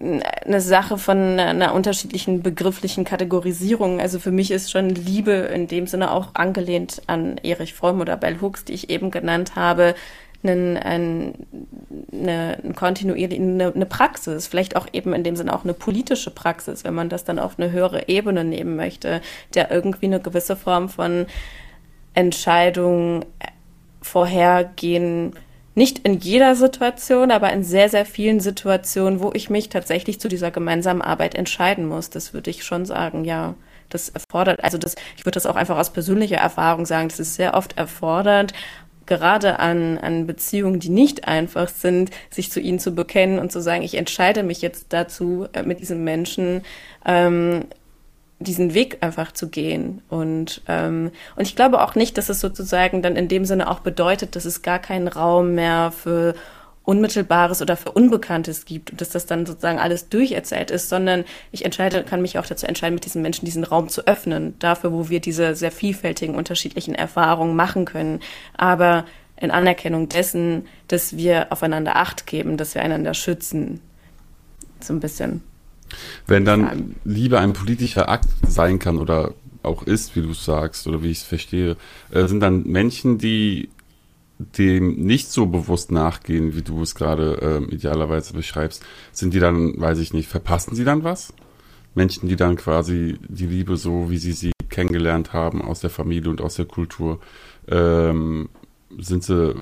[0.00, 4.00] eine Sache von einer unterschiedlichen begrifflichen Kategorisierung.
[4.00, 8.16] Also für mich ist schon Liebe in dem Sinne auch angelehnt an Erich Fromm oder
[8.16, 9.94] Bell Hooks, die ich eben genannt habe,
[10.42, 11.34] einen, ein,
[12.12, 16.30] eine, eine kontinuierliche eine, eine Praxis, vielleicht auch eben in dem Sinne auch eine politische
[16.30, 19.20] Praxis, wenn man das dann auf eine höhere Ebene nehmen möchte,
[19.52, 21.26] der irgendwie eine gewisse Form von
[22.14, 23.26] Entscheidung
[24.00, 25.34] vorhergehen
[25.74, 30.28] nicht in jeder Situation, aber in sehr, sehr vielen Situationen, wo ich mich tatsächlich zu
[30.28, 32.10] dieser gemeinsamen Arbeit entscheiden muss.
[32.10, 33.54] Das würde ich schon sagen, ja.
[33.88, 37.34] Das erfordert, also das, ich würde das auch einfach aus persönlicher Erfahrung sagen, das ist
[37.34, 38.52] sehr oft erfordert,
[39.10, 43.60] gerade an, an Beziehungen, die nicht einfach sind, sich zu ihnen zu bekennen und zu
[43.60, 46.62] sagen, ich entscheide mich jetzt dazu, äh, mit diesem Menschen
[47.04, 47.64] ähm,
[48.40, 50.02] diesen Weg einfach zu gehen.
[50.08, 53.80] Und, ähm, und ich glaube auch nicht, dass es sozusagen dann in dem Sinne auch
[53.80, 56.34] bedeutet, dass es gar keinen Raum mehr für
[56.84, 61.64] Unmittelbares oder für Unbekanntes gibt und dass das dann sozusagen alles durcherzählt ist, sondern ich
[61.64, 65.10] entscheide, kann mich auch dazu entscheiden, mit diesen Menschen diesen Raum zu öffnen, dafür, wo
[65.10, 68.20] wir diese sehr vielfältigen, unterschiedlichen Erfahrungen machen können.
[68.56, 69.04] Aber
[69.36, 73.80] in Anerkennung dessen, dass wir aufeinander Acht geben, dass wir einander schützen.
[74.80, 75.42] So ein bisschen.
[76.26, 81.02] Wenn dann Liebe ein politischer Akt sein kann oder auch ist, wie du sagst, oder
[81.02, 81.76] wie ich es verstehe,
[82.10, 83.68] äh, sind dann Menschen, die
[84.38, 88.82] dem nicht so bewusst nachgehen, wie du es gerade äh, idealerweise beschreibst,
[89.12, 91.34] sind die dann, weiß ich nicht, verpassen sie dann was?
[91.94, 96.30] Menschen, die dann quasi die Liebe so, wie sie sie kennengelernt haben aus der Familie
[96.30, 97.20] und aus der Kultur,
[97.68, 98.48] ähm,
[98.98, 99.54] sind sie,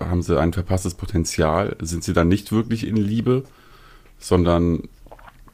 [0.00, 1.76] haben sie ein verpasstes Potenzial?
[1.80, 3.44] Sind sie dann nicht wirklich in Liebe,
[4.18, 4.88] sondern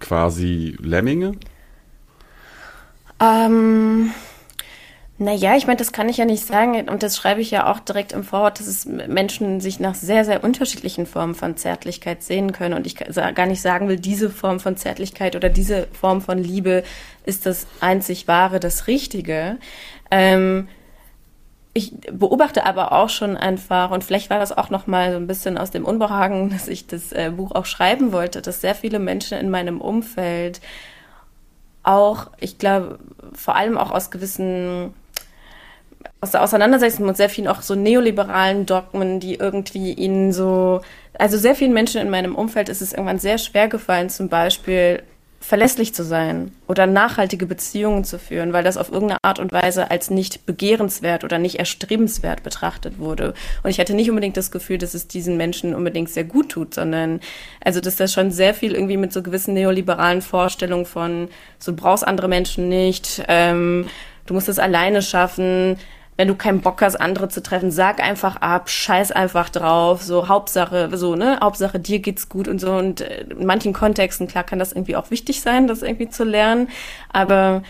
[0.03, 1.33] quasi Lemminge?
[3.21, 4.13] Ähm,
[5.19, 7.79] naja, ich meine, das kann ich ja nicht sagen und das schreibe ich ja auch
[7.79, 12.53] direkt im Vorwort, dass es Menschen sich nach sehr, sehr unterschiedlichen Formen von Zärtlichkeit sehen
[12.53, 16.39] können und ich gar nicht sagen will, diese Form von Zärtlichkeit oder diese Form von
[16.39, 16.83] Liebe
[17.25, 19.59] ist das einzig wahre, das Richtige.
[20.11, 20.67] Ähm,
[21.75, 25.27] ich beobachte aber auch schon einfach, und vielleicht war das auch noch mal so ein
[25.27, 28.99] bisschen aus dem Unbehagen, dass ich das äh, Buch auch schreiben wollte, dass sehr viele
[28.99, 30.61] Menschen in meinem Umfeld
[31.83, 32.99] auch, ich glaube,
[33.35, 34.95] vor allem auch aus gewissen
[36.21, 40.81] aus der Auseinandersetzung mit sehr vielen auch so neoliberalen Dogmen, die irgendwie ihnen so,
[41.19, 45.03] also sehr vielen Menschen in meinem Umfeld ist es irgendwann sehr schwer gefallen, zum Beispiel
[45.43, 49.91] verlässlich zu sein oder nachhaltige Beziehungen zu führen, weil das auf irgendeine Art und Weise
[49.91, 53.35] als nicht begehrenswert oder nicht erstrebenswert betrachtet wurde.
[53.65, 56.75] Und ich hatte nicht unbedingt das Gefühl, dass es diesen Menschen unbedingt sehr gut tut,
[56.75, 57.21] sondern
[57.61, 61.29] also dass das schon sehr viel irgendwie mit so gewissen neoliberalen Vorstellungen von
[61.59, 63.87] so brauchst andere Menschen nicht, ähm,
[64.27, 65.77] du musst es alleine schaffen,
[66.23, 70.29] wenn du keinen Bock hast, andere zu treffen, sag einfach ab, scheiß einfach drauf, so
[70.29, 72.71] Hauptsache, so, ne, Hauptsache dir geht's gut und so.
[72.75, 76.23] Und äh, in manchen Kontexten, klar kann das irgendwie auch wichtig sein, das irgendwie zu
[76.23, 76.69] lernen,
[77.13, 77.65] aber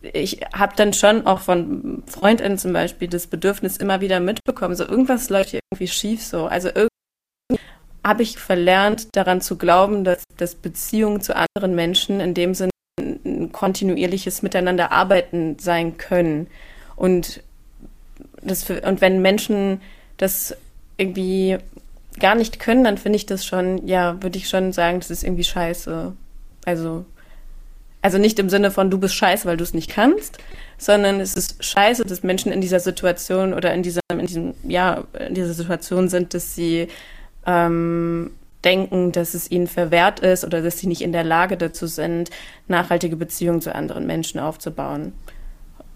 [0.00, 4.86] ich habe dann schon auch von Freundinnen zum Beispiel das Bedürfnis immer wieder mitbekommen, so
[4.88, 7.60] irgendwas läuft hier irgendwie schief so, also irgendwie
[8.02, 12.70] habe ich verlernt, daran zu glauben, dass, dass Beziehungen zu anderen Menschen in dem Sinne
[12.98, 16.46] ein kontinuierliches Miteinander arbeiten sein können.
[16.96, 17.42] Und
[18.48, 19.80] das für, und wenn Menschen
[20.16, 20.56] das
[20.96, 21.58] irgendwie
[22.18, 25.22] gar nicht können, dann finde ich das schon, ja, würde ich schon sagen, das ist
[25.22, 26.12] irgendwie scheiße.
[26.64, 27.04] Also,
[28.02, 30.38] also nicht im Sinne von du bist scheiße, weil du es nicht kannst,
[30.78, 35.04] sondern es ist scheiße, dass Menschen in dieser Situation oder in dieser, in diesem, ja,
[35.26, 36.88] in dieser Situation sind, dass sie
[37.46, 38.30] ähm,
[38.64, 42.30] denken, dass es ihnen verwehrt ist oder dass sie nicht in der Lage dazu sind,
[42.68, 45.12] nachhaltige Beziehungen zu anderen Menschen aufzubauen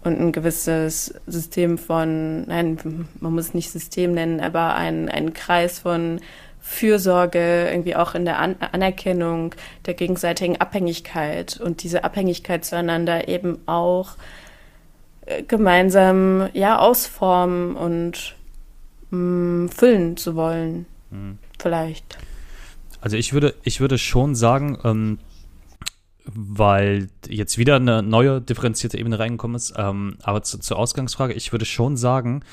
[0.03, 5.33] und ein gewisses System von, nein, man muss es nicht System nennen, aber ein, ein
[5.33, 6.19] Kreis von
[6.59, 13.59] Fürsorge, irgendwie auch in der An Anerkennung der gegenseitigen Abhängigkeit und diese Abhängigkeit zueinander eben
[13.67, 14.15] auch
[15.25, 18.35] äh, gemeinsam ja ausformen und
[19.09, 20.85] mh, mm, füllen zu wollen.
[21.09, 21.39] Mhm.
[21.59, 22.17] Vielleicht.
[23.01, 25.17] Also ich würde, ich würde schon sagen, ähm,
[26.25, 29.73] weil jetzt wieder eine neue differenzierte Ebene reingekommen ist.
[29.75, 32.43] Ähm, aber zu, zur Ausgangsfrage, ich würde schon sagen,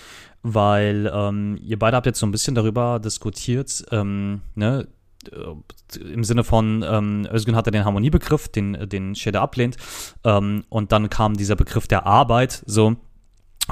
[0.42, 4.88] weil ähm, ihr beide habt jetzt so ein bisschen darüber diskutiert, ähm, ne,
[5.32, 9.76] äh, im Sinne von, ähm, Özgün hatte den Harmoniebegriff, den, den Shader ablehnt,
[10.24, 12.96] ähm, und dann kam dieser Begriff der Arbeit, so.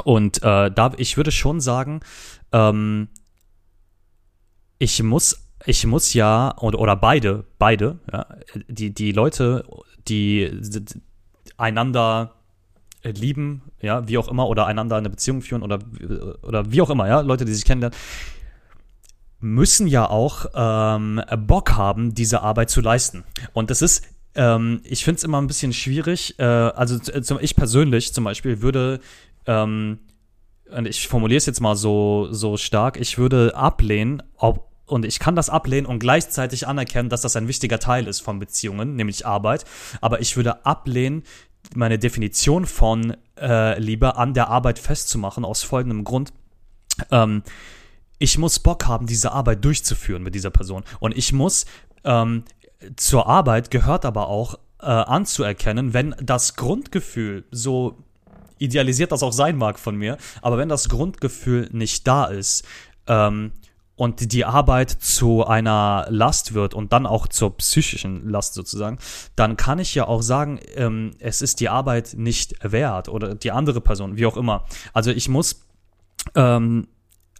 [0.05, 2.01] Und äh, da, ich würde schon sagen,
[2.53, 3.09] ähm,
[4.79, 8.27] ich muss ich muss ja, oder, oder beide, beide, ja,
[8.69, 9.65] die, die Leute,
[10.07, 10.51] die
[11.57, 12.35] einander
[13.03, 15.81] lieben, ja, wie auch immer, oder einander eine Beziehung führen oder,
[16.43, 17.99] oder wie auch immer, ja, Leute, die sich kennenlernen,
[19.41, 23.25] müssen ja auch ähm, Bock haben, diese Arbeit zu leisten.
[23.53, 24.05] Und das ist,
[24.35, 26.99] ähm, ich finde es immer ein bisschen schwierig, äh, also
[27.41, 29.01] ich persönlich zum Beispiel würde,
[29.47, 29.99] ähm,
[30.85, 35.37] ich formuliere es jetzt mal so, so stark, ich würde ablehnen, ob und ich kann
[35.37, 39.65] das ablehnen und gleichzeitig anerkennen, dass das ein wichtiger Teil ist von Beziehungen, nämlich Arbeit.
[40.01, 41.25] Aber ich würde ablehnen,
[41.75, 46.33] meine Definition von äh, Liebe an der Arbeit festzumachen, aus folgendem Grund.
[47.11, 47.43] Ähm,
[48.19, 50.85] ich muss Bock haben, diese Arbeit durchzuführen mit dieser Person.
[51.01, 51.67] Und ich muss
[52.05, 52.45] ähm,
[52.97, 57.99] zur Arbeit gehört aber auch äh, anzuerkennen, wenn das Grundgefühl, so
[58.59, 62.65] idealisiert das auch sein mag von mir, aber wenn das Grundgefühl nicht da ist,
[63.07, 63.53] ähm,
[63.97, 68.99] und die Arbeit zu einer Last wird und dann auch zur psychischen Last sozusagen,
[69.35, 73.51] dann kann ich ja auch sagen, ähm, es ist die Arbeit nicht wert oder die
[73.51, 74.67] andere Person, wie auch immer.
[74.93, 75.67] Also ich muss
[76.35, 76.89] ähm,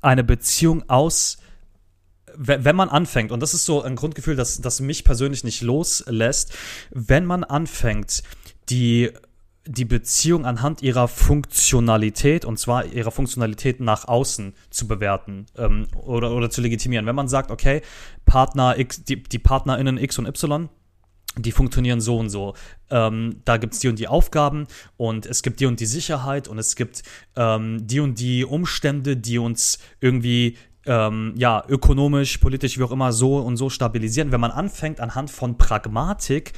[0.01, 1.39] eine Beziehung aus
[2.39, 6.53] wenn man anfängt, und das ist so ein Grundgefühl, das, das mich persönlich nicht loslässt,
[6.91, 8.23] wenn man anfängt,
[8.69, 9.11] die
[9.67, 16.33] die Beziehung anhand ihrer Funktionalität, und zwar ihrer Funktionalität nach außen zu bewerten ähm, oder,
[16.33, 17.07] oder zu legitimieren.
[17.07, 17.83] Wenn man sagt, okay,
[18.25, 20.69] Partner X, die, die PartnerInnen X und Y,
[21.39, 22.55] die funktionieren so und so.
[22.91, 26.49] Ähm, da gibt es die und die Aufgaben und es gibt die und die Sicherheit
[26.49, 27.03] und es gibt
[27.37, 30.57] ähm, die und die Umstände, die uns irgendwie
[30.87, 34.33] ähm, ja, ökonomisch, politisch, wie auch immer, so und so stabilisieren.
[34.33, 36.53] Wenn man anfängt, anhand von Pragmatik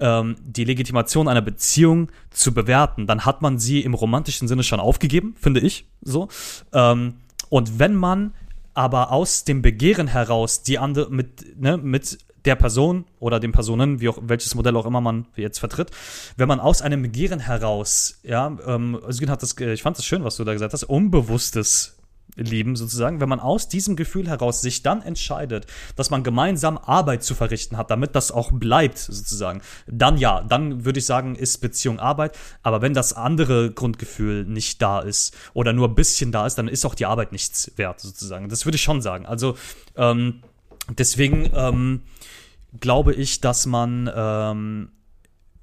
[0.00, 4.80] ähm, die Legitimation einer Beziehung zu bewerten, dann hat man sie im romantischen Sinne schon
[4.80, 6.28] aufgegeben, finde ich so.
[6.72, 7.14] Ähm,
[7.48, 8.32] Und wenn man
[8.74, 14.00] aber aus dem Begehren heraus die andere mit, ne, mit der Person oder den Personen,
[14.00, 15.90] wie auch, welches Modell auch immer man jetzt vertritt,
[16.36, 20.36] wenn man aus einem Begehren heraus, ja, ähm, hat das, ich fand das schön, was
[20.36, 21.93] du da gesagt hast, unbewusstes
[22.36, 25.66] Lieben sozusagen, wenn man aus diesem Gefühl heraus sich dann entscheidet,
[25.96, 30.84] dass man gemeinsam Arbeit zu verrichten hat, damit das auch bleibt sozusagen, dann ja, dann
[30.84, 32.36] würde ich sagen, ist Beziehung Arbeit.
[32.62, 36.68] Aber wenn das andere Grundgefühl nicht da ist oder nur ein bisschen da ist, dann
[36.68, 38.48] ist auch die Arbeit nichts wert sozusagen.
[38.48, 39.26] Das würde ich schon sagen.
[39.26, 39.56] Also
[39.96, 40.42] ähm,
[40.88, 42.02] deswegen ähm,
[42.80, 44.88] glaube ich, dass man ähm,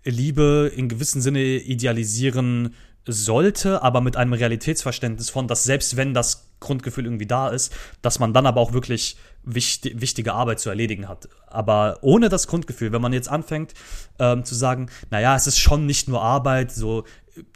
[0.03, 2.73] Liebe in gewissem Sinne idealisieren
[3.07, 8.19] sollte, aber mit einem Realitätsverständnis von, dass selbst wenn das Grundgefühl irgendwie da ist, dass
[8.19, 11.27] man dann aber auch wirklich wichtig, wichtige Arbeit zu erledigen hat.
[11.47, 13.73] Aber ohne das Grundgefühl, wenn man jetzt anfängt
[14.19, 17.03] ähm, zu sagen, naja, es ist schon nicht nur Arbeit, so,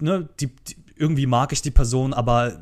[0.01, 2.61] ne, die, die, irgendwie mag ich die Person, aber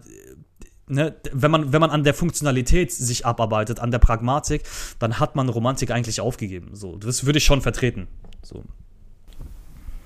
[0.85, 4.63] Ne, wenn man, wenn man an der Funktionalität sich abarbeitet, an der Pragmatik,
[4.99, 6.71] dann hat man Romantik eigentlich aufgegeben.
[6.73, 8.09] So, das würde ich schon vertreten.
[8.41, 8.65] So.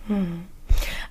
[0.05, 0.45] Hm.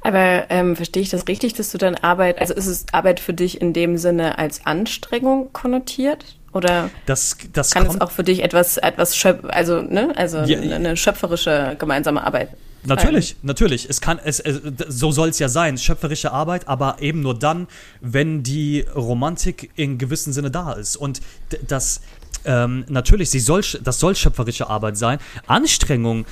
[0.02, 3.34] Aber ähm, verstehe ich das richtig, dass du dann Arbeit, also ist es Arbeit für
[3.34, 6.36] dich in dem Sinne als Anstrengung konnotiert?
[6.52, 10.58] Oder das, das kann es auch für dich etwas, etwas schöpf also, ne, also ja,
[10.58, 12.50] eine schöpferische gemeinsame Arbeit?
[12.86, 13.36] Natürlich, sein?
[13.42, 13.90] natürlich.
[13.90, 17.66] Es kann, es, es so soll es ja sein, schöpferische Arbeit, aber eben nur dann,
[18.00, 20.96] wenn die Romantik in gewissem Sinne da ist.
[20.96, 21.20] Und
[21.66, 22.00] das,
[22.44, 25.18] ähm, natürlich, sie soll, das soll schöpferische Arbeit sein.
[25.46, 26.26] Anstrengung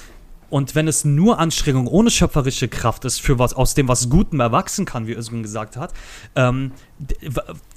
[0.50, 4.40] und wenn es nur Anstrengung ohne schöpferische Kraft ist, für was aus dem was Gutem
[4.40, 5.92] erwachsen kann, wie Özgün gesagt hat,
[6.36, 6.72] ähm,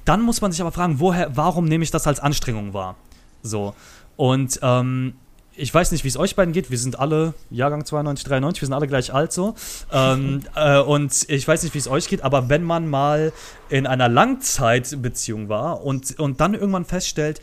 [0.04, 2.96] dann muss man sich aber fragen, woher, warum nehme ich das als Anstrengung wahr?
[3.42, 3.74] So.
[4.16, 5.14] Und ähm,
[5.58, 6.70] ich weiß nicht, wie es euch beiden geht.
[6.70, 9.54] Wir sind alle Jahrgang 92, 93, wir sind alle gleich alt so.
[9.92, 13.32] ähm, äh, und ich weiß nicht, wie es euch geht, aber wenn man mal
[13.68, 17.40] in einer Langzeitbeziehung war und, und dann irgendwann feststellt,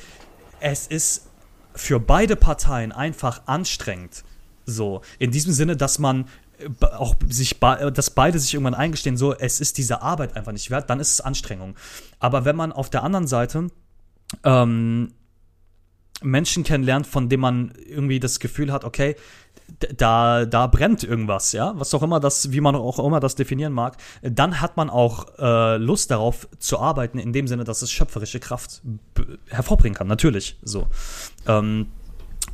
[0.61, 1.27] es ist
[1.75, 4.23] für beide Parteien einfach anstrengend,
[4.65, 6.25] so, in diesem Sinne, dass man
[6.59, 10.69] äh, auch sich, dass beide sich irgendwann eingestehen, so, es ist diese Arbeit einfach nicht
[10.69, 11.75] wert, dann ist es Anstrengung.
[12.19, 13.67] Aber wenn man auf der anderen Seite
[14.43, 15.13] ähm,
[16.21, 19.15] Menschen kennenlernt, von denen man irgendwie das Gefühl hat, okay,
[19.97, 23.73] da, da brennt irgendwas, ja, was auch immer das, wie man auch immer das definieren
[23.73, 27.91] mag, dann hat man auch äh, Lust darauf zu arbeiten, in dem Sinne, dass es
[27.91, 28.81] schöpferische Kraft
[29.49, 30.87] hervorbringen kann, natürlich, so.
[31.47, 31.87] Ähm,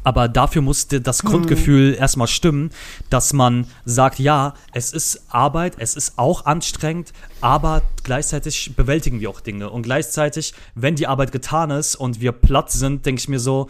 [0.04, 1.99] aber dafür musste das Grundgefühl hm.
[1.99, 2.72] erstmal stimmen,
[3.10, 9.30] dass man sagt, ja, es ist Arbeit, es ist auch anstrengend, aber gleichzeitig bewältigen wir
[9.30, 9.70] auch Dinge.
[9.70, 13.70] Und gleichzeitig, wenn die Arbeit getan ist und wir platt sind, denke ich mir so,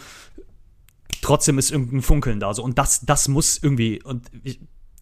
[1.22, 2.54] trotzdem ist irgendein Funkeln da.
[2.54, 2.64] So.
[2.64, 4.60] Und das, das muss irgendwie, und ich,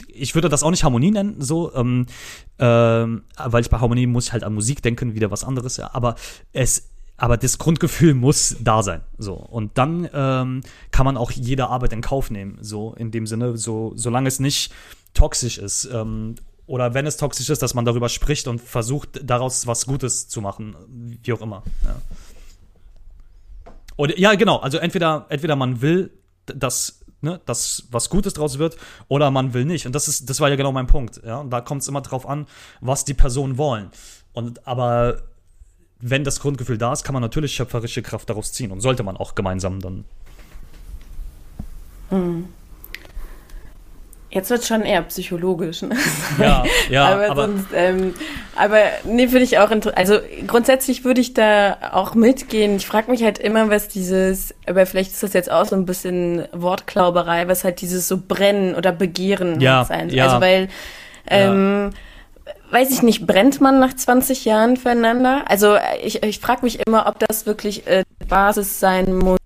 [0.07, 2.05] ich würde das auch nicht Harmonie nennen, so, ähm,
[2.57, 5.91] ähm, weil ich bei Harmonie muss ich halt an Musik denken, wieder was anderes, ja.
[5.93, 6.15] Aber
[6.53, 6.89] es
[7.19, 9.01] aber das Grundgefühl muss da sein.
[9.17, 9.33] So.
[9.33, 10.61] Und dann ähm,
[10.91, 14.39] kann man auch jede Arbeit in Kauf nehmen, so in dem Sinne, so, solange es
[14.39, 14.71] nicht
[15.13, 15.85] toxisch ist.
[15.91, 20.29] Ähm, oder wenn es toxisch ist, dass man darüber spricht und versucht, daraus was Gutes
[20.29, 21.63] zu machen, wie auch immer.
[21.83, 21.95] Ja.
[23.97, 26.11] Oder, ja, genau, also entweder, entweder man will,
[26.45, 28.77] dass, ne, dass was Gutes draus wird,
[29.09, 29.85] oder man will nicht.
[29.85, 31.21] Und das ist, das war ja genau mein Punkt.
[31.25, 31.39] Ja.
[31.39, 32.45] Und da kommt es immer drauf an,
[32.79, 33.91] was die Personen wollen.
[34.31, 35.23] Und aber
[36.01, 39.17] wenn das Grundgefühl da ist, kann man natürlich schöpferische Kraft daraus ziehen und sollte man
[39.17, 40.05] auch gemeinsam dann.
[42.09, 42.45] Hm.
[44.31, 45.81] Jetzt wird es schon eher psychologisch.
[45.81, 45.97] Ne?
[46.39, 47.07] Ja, ja.
[47.13, 48.13] aber, aber, sonst, ähm,
[48.55, 49.97] aber nee, finde ich auch interessant.
[49.97, 52.75] Also grundsätzlich würde ich da auch mitgehen.
[52.75, 55.87] Ich frage mich halt immer, was dieses, aber vielleicht ist das jetzt auch so ein
[55.87, 60.09] bisschen Wortklauberei, was halt dieses so Brennen oder Begehren ja, sein.
[60.09, 60.69] Ja, also weil
[61.27, 61.99] ähm, ja
[62.71, 65.43] weiß ich nicht, brennt man nach 20 Jahren füreinander?
[65.47, 69.39] Also ich, ich frage mich immer, ob das wirklich äh, Basis sein muss,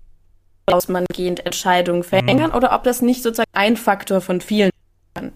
[0.66, 2.56] aus man gehend Entscheidungen fällen kann, mhm.
[2.56, 4.70] oder ob das nicht sozusagen ein Faktor von vielen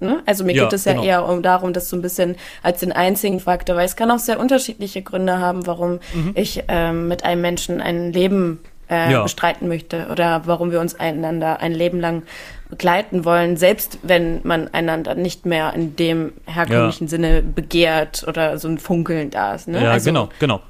[0.01, 0.23] Ne?
[0.27, 1.05] Also mir ja, geht es ja genau.
[1.05, 4.19] eher um darum, das so ein bisschen als den einzigen Faktor, weil es kann auch
[4.19, 6.33] sehr unterschiedliche Gründe haben, warum mhm.
[6.35, 8.61] ich ähm, mit einem Menschen ein Leben
[8.91, 9.23] äh, ja.
[9.23, 12.23] bestreiten möchte oder warum wir uns einander ein Leben lang
[12.69, 17.11] begleiten wollen, selbst wenn man einander nicht mehr in dem herkömmlichen ja.
[17.11, 19.69] Sinne begehrt oder so ein Funkeln da ist.
[19.69, 19.83] Ne?
[19.83, 20.61] Ja, also, genau, genau.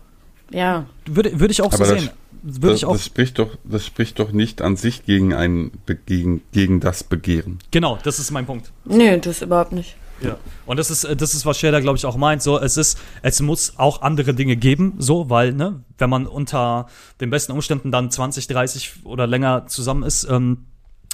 [0.51, 0.87] Ja.
[1.07, 2.11] Würde, würde ich auch Aber so das, sehen.
[2.43, 5.73] Würde das, ich auch das spricht doch, das spricht doch nicht an sich gegen ein
[6.07, 7.59] gegen, gegen das Begehren.
[7.73, 8.71] Genau, das ist mein Punkt.
[8.85, 9.97] Nö, das überhaupt nicht.
[10.21, 10.37] Ja.
[10.67, 12.43] Und das ist, das ist, was Shader, glaube ich, auch meint.
[12.43, 16.87] So, es ist, es muss auch andere Dinge geben, so, weil, ne, wenn man unter
[17.21, 20.67] den besten Umständen dann 20, 30 oder länger zusammen ist, ähm,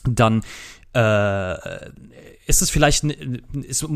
[0.08, 0.42] dann
[0.94, 1.90] äh,
[2.46, 3.86] ist es vielleicht, ist,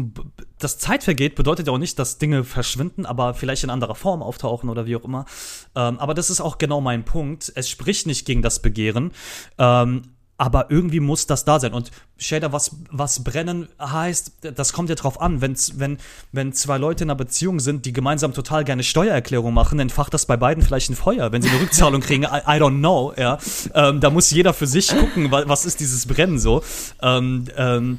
[0.58, 4.22] das Zeit vergeht, bedeutet ja auch nicht, dass Dinge verschwinden, aber vielleicht in anderer Form
[4.22, 5.26] auftauchen oder wie auch immer.
[5.74, 7.52] Ähm, aber das ist auch genau mein Punkt.
[7.54, 9.12] Es spricht nicht gegen das Begehren.
[9.58, 10.02] Ähm,
[10.38, 11.74] aber irgendwie muss das da sein.
[11.74, 15.40] Und Shader, was, was brennen heißt, das kommt ja drauf an.
[15.40, 15.98] Wenn's, wenn,
[16.30, 20.26] wenn zwei Leute in einer Beziehung sind, die gemeinsam total gerne Steuererklärung machen, entfacht das
[20.26, 21.32] bei beiden vielleicht ein Feuer.
[21.32, 23.38] Wenn sie eine Rückzahlung kriegen, I, I don't know, ja.
[23.74, 26.62] Ähm, da muss jeder für sich gucken, was ist dieses Brennen so.
[27.02, 27.98] Ähm, ähm,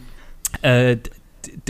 [0.61, 0.95] äh,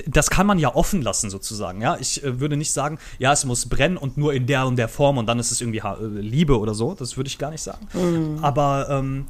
[0.06, 1.98] das kann man ja offen lassen sozusagen, ja.
[2.00, 4.88] Ich äh, würde nicht sagen, ja, es muss brennen und nur in der und der
[4.88, 6.94] Form und dann ist es irgendwie äh, Liebe oder so.
[6.94, 7.88] Das würde ich gar nicht sagen.
[7.94, 8.44] Mhm.
[8.44, 9.26] Aber ähm,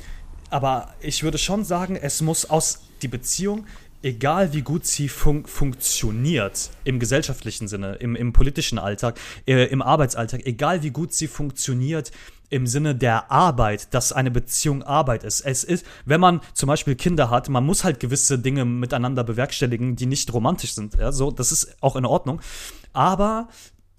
[0.49, 3.65] aber ich würde schon sagen, es muss aus die Beziehung,
[4.01, 9.81] egal wie gut sie fun funktioniert, im gesellschaftlichen Sinne, im, im politischen Alltag, äh, im
[9.81, 12.11] Arbeitsalltag, egal wie gut sie funktioniert,
[12.49, 15.41] im Sinne der Arbeit, dass eine Beziehung Arbeit ist.
[15.41, 19.95] Es ist, wenn man zum Beispiel Kinder hat, man muss halt gewisse Dinge miteinander bewerkstelligen,
[19.95, 20.95] die nicht romantisch sind.
[20.95, 22.41] Ja, so, das ist auch in Ordnung.
[22.91, 23.49] Aber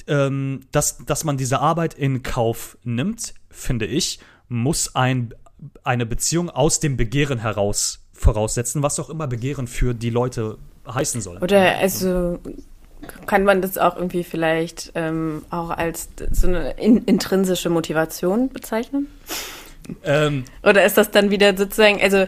[0.09, 5.33] ähm, dass, dass man diese Arbeit in Kauf nimmt, finde ich, muss ein
[5.85, 11.21] eine Beziehung aus dem Begehren heraus voraussetzen, was auch immer Begehren für die Leute heißen
[11.21, 11.39] soll.
[11.39, 12.39] Oder also
[13.27, 19.07] kann man das auch irgendwie vielleicht ähm, auch als so eine in, intrinsische Motivation bezeichnen?
[20.05, 22.27] Ähm, Oder ist das dann wieder sozusagen, also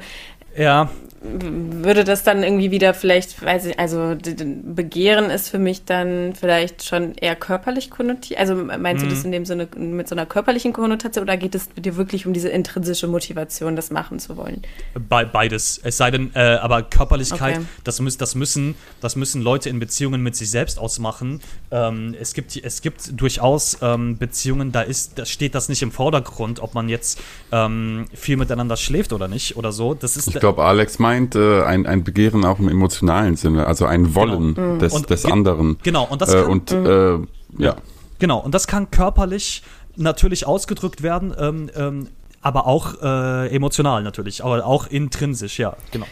[0.57, 0.91] ja
[1.25, 6.85] würde das dann irgendwie wieder vielleicht, weiß ich, also Begehren ist für mich dann vielleicht
[6.85, 8.41] schon eher körperlich konnotiert.
[8.41, 9.09] Also meinst mhm.
[9.09, 9.27] du das mhm.
[9.27, 12.49] in dem Sinne mit so einer körperlichen Konnotation oder geht es dir wirklich um diese
[12.49, 14.63] intrinsische Motivation, das machen zu wollen?
[14.95, 15.81] Be beides.
[15.83, 17.67] Es sei denn, äh, aber Körperlichkeit, okay.
[17.85, 21.41] das, müß, das, müssen, das müssen Leute in Beziehungen mit sich selbst ausmachen.
[21.71, 25.93] Ähm, es, gibt, es gibt durchaus ähm, Beziehungen, da, ist, da steht das nicht im
[25.93, 27.21] Vordergrund, ob man jetzt
[27.53, 29.95] ähm, viel miteinander schläft oder nicht oder so.
[29.95, 33.67] Das ist, ich glaube, Alex meint, meint äh, ein, ein Begehren auch im emotionalen Sinne,
[33.67, 34.77] also ein Wollen genau.
[34.79, 35.77] des, und, des anderen.
[35.83, 37.19] Genau, und das äh, kann, und, äh,
[37.59, 37.77] ja.
[38.19, 39.63] Genau, und das kann körperlich
[39.97, 42.09] natürlich ausgedrückt werden, ähm, ähm,
[42.41, 46.07] aber auch äh, emotional natürlich, aber auch intrinsisch, ja, genau.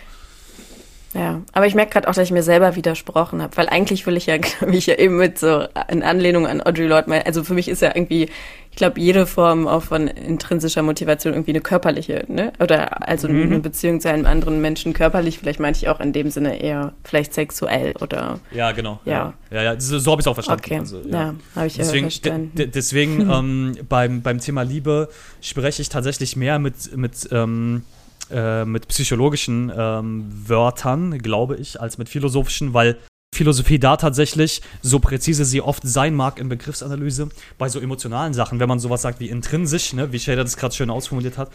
[1.14, 4.16] Ja, aber ich merke gerade auch, dass ich mir selber widersprochen habe, weil eigentlich will
[4.16, 4.36] ich ja,
[4.66, 7.80] wie ich ja eben mit so in Anlehnung an Audrey Lorde, also für mich ist
[7.80, 8.28] ja irgendwie,
[8.71, 12.53] ich glaube, jede Form auch von intrinsischer Motivation irgendwie eine körperliche, ne?
[12.61, 13.43] Oder also mhm.
[13.43, 16.93] eine Beziehung zu einem anderen Menschen körperlich, vielleicht meinte ich auch in dem Sinne eher
[17.05, 18.39] vielleicht sexuell oder.
[18.53, 19.01] Ja, genau.
[19.05, 20.62] Ja, ja, ja, so, so habe ich es auch verstanden.
[20.64, 22.71] Okay, also, ja, ja habe ich deswegen, ja verstanden.
[22.73, 25.09] Deswegen ähm, beim, beim Thema Liebe
[25.41, 27.83] spreche ich tatsächlich mehr mit, mit ähm,
[28.31, 32.97] äh, mit psychologischen ähm, Wörtern, glaube ich, als mit philosophischen, weil
[33.41, 38.61] Philosophie da tatsächlich, so präzise sie oft sein mag in Begriffsanalyse, bei so emotionalen Sachen,
[38.61, 41.51] wenn man sowas sagt wie intrinsisch, ne, wie Shader das gerade schön ausformuliert hat,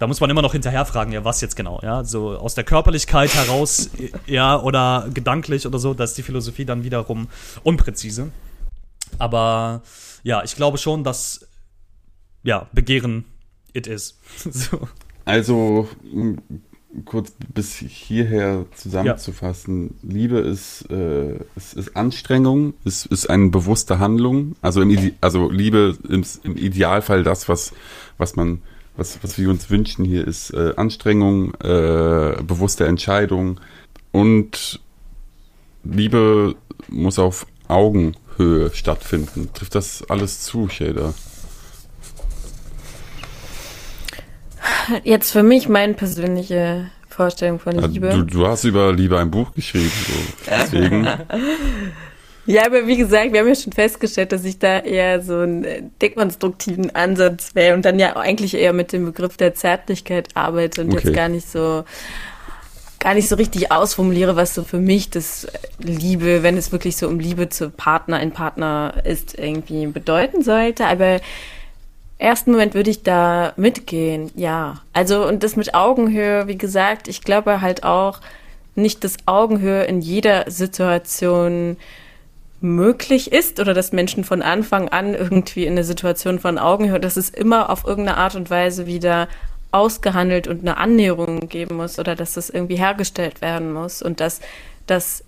[0.00, 3.32] da muss man immer noch hinterherfragen, ja, was jetzt genau, ja, so aus der Körperlichkeit
[3.36, 3.88] heraus,
[4.26, 7.28] ja, oder gedanklich oder so, da ist die Philosophie dann wiederum
[7.62, 8.32] unpräzise.
[9.20, 9.82] Aber
[10.24, 11.46] ja, ich glaube schon, dass,
[12.42, 13.26] ja, Begehren
[13.74, 14.18] it is.
[14.50, 14.88] so.
[15.24, 15.88] Also,
[17.04, 19.94] kurz bis hierher zusammenzufassen.
[20.02, 20.12] Ja.
[20.12, 24.56] Liebe ist, äh, ist, ist Anstrengung, ist, ist eine bewusste Handlung.
[24.62, 27.72] Also, im Ide also Liebe im, im Idealfall das, was,
[28.16, 28.62] was man,
[28.96, 33.60] was, was wir uns wünschen hier, ist äh, Anstrengung, äh, bewusste Entscheidung
[34.12, 34.80] und
[35.84, 36.54] Liebe
[36.88, 39.50] muss auf Augenhöhe stattfinden.
[39.54, 41.14] Trifft das alles zu, Shader?
[45.04, 48.10] Jetzt für mich meine persönliche Vorstellung von Liebe.
[48.10, 50.44] Du, du hast über Liebe ein Buch geschrieben, so.
[50.50, 51.08] deswegen.
[52.48, 55.92] Ja, aber wie gesagt, wir haben ja schon festgestellt, dass ich da eher so einen
[56.00, 60.94] dekonstruktiven Ansatz wäre und dann ja eigentlich eher mit dem Begriff der Zärtlichkeit arbeite und
[60.94, 61.08] okay.
[61.08, 61.84] jetzt gar nicht so
[63.00, 65.46] gar nicht so richtig ausformuliere, was so für mich das
[65.78, 70.86] Liebe, wenn es wirklich so um Liebe zu Partner, ein Partner ist, irgendwie bedeuten sollte.
[70.86, 71.20] Aber
[72.18, 74.82] ersten Moment würde ich da mitgehen, ja.
[74.92, 78.20] Also, und das mit Augenhöhe, wie gesagt, ich glaube halt auch
[78.74, 81.76] nicht, dass Augenhöhe in jeder Situation
[82.60, 87.16] möglich ist oder dass Menschen von Anfang an irgendwie in eine Situation von Augenhöhe, dass
[87.16, 89.28] es immer auf irgendeine Art und Weise wieder
[89.70, 94.40] ausgehandelt und eine Annäherung geben muss oder dass das irgendwie hergestellt werden muss und dass
[94.86, 95.22] das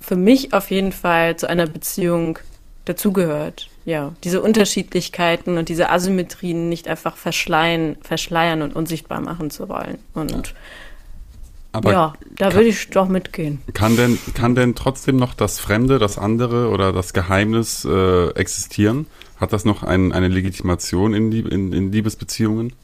[0.00, 2.38] für mich auf jeden Fall zu einer Beziehung
[2.84, 9.68] dazugehört ja, diese Unterschiedlichkeiten und diese Asymmetrien nicht einfach verschleiern, verschleiern und unsichtbar machen zu
[9.68, 9.98] wollen.
[10.14, 10.54] Und
[11.72, 13.62] aber ja, da kann, würde ich doch mitgehen.
[13.72, 19.06] Kann denn, kann denn trotzdem noch das Fremde, das andere oder das Geheimnis äh, existieren?
[19.38, 22.74] Hat das noch ein, eine Legitimation in, in, in Liebesbeziehungen?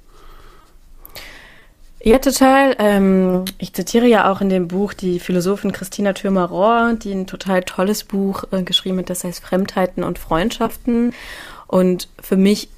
[2.00, 2.76] Ja, total.
[2.78, 7.64] Ähm, ich zitiere ja auch in dem Buch die Philosophin Christina Thürmer-Rohr, die ein total
[7.64, 11.12] tolles Buch äh, geschrieben hat, das heißt Fremdheiten und Freundschaften.
[11.66, 12.68] Und für mich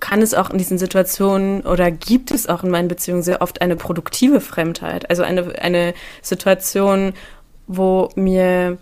[0.00, 3.60] kann es auch in diesen Situationen oder gibt es auch in meinen Beziehungen sehr oft
[3.60, 5.08] eine produktive Fremdheit.
[5.10, 7.12] Also eine, eine Situation,
[7.66, 8.78] wo mir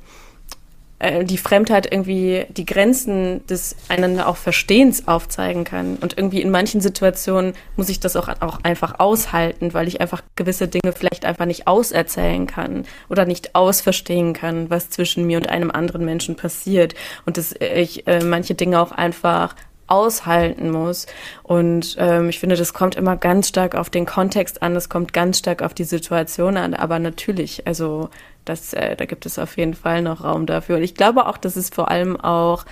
[0.98, 5.96] äh, die Fremdheit irgendwie die Grenzen des einander auch Verstehens aufzeigen kann.
[5.96, 10.22] Und irgendwie in manchen Situationen muss ich das auch, auch einfach aushalten, weil ich einfach
[10.34, 15.48] gewisse Dinge vielleicht einfach nicht auserzählen kann oder nicht ausverstehen kann, was zwischen mir und
[15.48, 16.94] einem anderen Menschen passiert.
[17.26, 19.54] Und dass ich äh, manche Dinge auch einfach
[19.88, 21.06] aushalten muss.
[21.42, 25.12] Und ähm, ich finde, das kommt immer ganz stark auf den Kontext an, es kommt
[25.12, 28.10] ganz stark auf die Situation an, aber natürlich, also
[28.48, 30.76] das, äh, da gibt es auf jeden Fall noch Raum dafür.
[30.76, 32.64] Und ich glaube auch, dass es vor allem auch,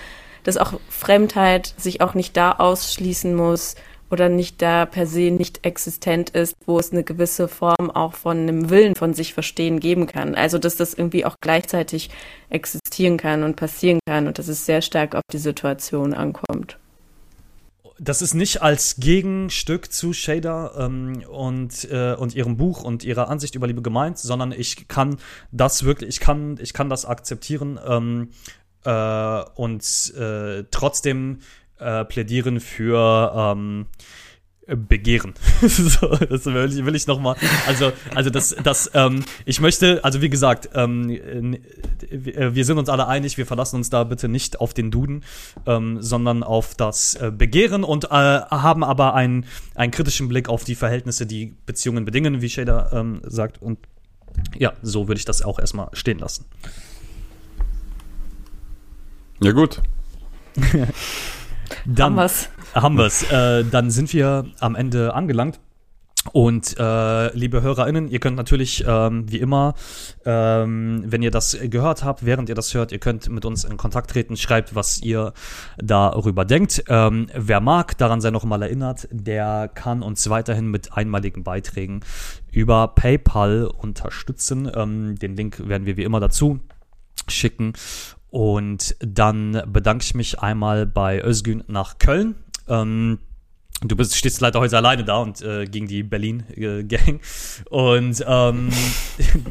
[0.44, 3.74] dass auch Fremdheit sich auch nicht da ausschließen muss
[4.11, 8.39] oder nicht da per se nicht existent ist, wo es eine gewisse Form auch von
[8.39, 10.35] einem Willen von sich verstehen geben kann.
[10.35, 12.11] Also dass das irgendwie auch gleichzeitig
[12.48, 16.78] existieren kann und passieren kann und dass es sehr stark auf die Situation ankommt
[17.98, 23.28] das ist nicht als Gegenstück zu Shader ähm, und, äh, und ihrem Buch und ihrer
[23.28, 25.16] Ansicht über Liebe gemeint, sondern ich kann
[25.51, 28.31] das wirklich, ich kann, ich kann das akzeptieren ähm,
[28.85, 31.40] äh, und äh, trotzdem
[31.78, 33.86] äh, plädieren für ähm,
[34.66, 35.34] begehren.
[35.62, 37.36] so, das will ich, will ich noch mal.
[37.66, 42.88] Also, also das, das, ähm, ich möchte, also wie gesagt, ähm, äh, wir sind uns
[42.88, 45.22] alle einig, wir verlassen uns da bitte nicht auf den Duden,
[45.66, 50.64] ähm, sondern auf das äh, Begehren und äh, haben aber einen, einen kritischen Blick auf
[50.64, 53.62] die Verhältnisse, die Beziehungen bedingen, wie Shader ähm, sagt.
[53.62, 53.78] Und
[54.59, 56.44] ja, so würde ich das auch erstmal stehen lassen.
[59.40, 59.80] Ja, gut.
[61.84, 63.23] Dann, Haben wir's haben wir es.
[63.31, 65.59] Äh, dann sind wir am Ende angelangt.
[66.32, 69.74] Und äh, liebe HörerInnen, ihr könnt natürlich ähm, wie immer,
[70.24, 73.77] ähm, wenn ihr das gehört habt, während ihr das hört, ihr könnt mit uns in
[73.77, 75.32] Kontakt treten, schreibt, was ihr
[75.78, 76.82] darüber denkt.
[76.89, 82.01] Ähm, wer mag, daran sei noch mal erinnert, der kann uns weiterhin mit einmaligen Beiträgen
[82.51, 84.70] über PayPal unterstützen.
[84.74, 86.59] Ähm, den Link werden wir wie immer dazu
[87.28, 87.74] schicken.
[88.31, 92.35] Und dann bedanke ich mich einmal bei Özgün nach Köln
[92.68, 93.18] ähm,
[93.82, 97.20] Du bist, stehst leider heute alleine da und äh, gegen die Berlin-Gang.
[97.68, 98.70] und ähm,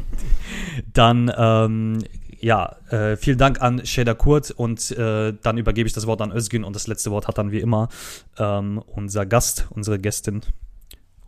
[0.92, 1.98] dann, ähm,
[2.40, 6.32] ja, äh, vielen Dank an Shader Kurt und äh, dann übergebe ich das Wort an
[6.32, 7.88] Özgün und das letzte Wort hat dann wie immer
[8.36, 10.40] ähm, unser Gast, unsere Gästin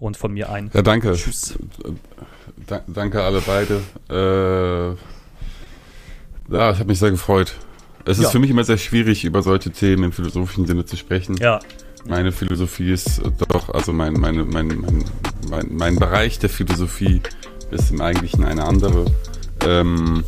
[0.00, 0.70] und von mir ein.
[0.74, 1.12] Ja, danke.
[1.12, 1.56] Tschüss.
[2.66, 3.80] Da, danke alle beide.
[4.10, 4.96] Äh,
[6.52, 7.54] ja, ich habe mich sehr gefreut.
[8.08, 8.30] Es ist ja.
[8.30, 11.36] für mich immer sehr schwierig, über solche Themen im philosophischen Sinne zu sprechen.
[11.36, 11.60] Ja.
[12.06, 13.20] Meine Philosophie ist
[13.50, 15.04] doch, also mein, meine, mein, mein,
[15.50, 17.20] mein, mein Bereich der Philosophie
[17.70, 19.04] ist im Eigentlichen eine andere.
[19.66, 20.24] Ähm,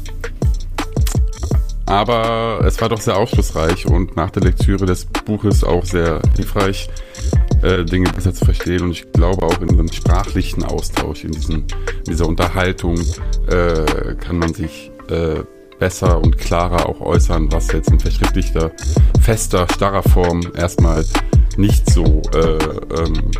[1.87, 6.91] aber es war doch sehr aufschlussreich und nach der Lektüre des Buches auch sehr hilfreich,
[7.63, 8.83] äh, Dinge besser zu verstehen.
[8.83, 13.01] Und ich glaube auch in einem sprachlichen Austausch, in, diesen, in dieser Unterhaltung
[13.49, 15.43] äh, kann man sich äh,
[15.81, 18.71] besser und klarer auch äußern, was jetzt in verschriftlichter,
[19.21, 21.05] fester, starrer Form erstmal
[21.57, 22.59] nicht so äh,
[23.03, 23.31] ähm,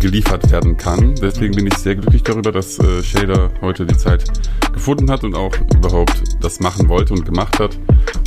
[0.00, 1.14] geliefert werden kann.
[1.14, 4.24] Deswegen bin ich sehr glücklich darüber, dass äh, Shader heute die Zeit
[4.72, 7.78] gefunden hat und auch überhaupt das machen wollte und gemacht hat.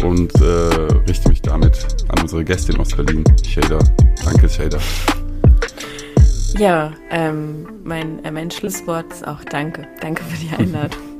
[0.03, 0.45] Und äh,
[1.07, 3.79] richte mich damit an unsere Gästin aus Berlin, Shader.
[4.23, 4.79] Danke, Shader.
[6.57, 9.87] Ja, ähm, mein, äh, mein Schlusswort ist auch Danke.
[9.99, 11.12] Danke für die Einladung.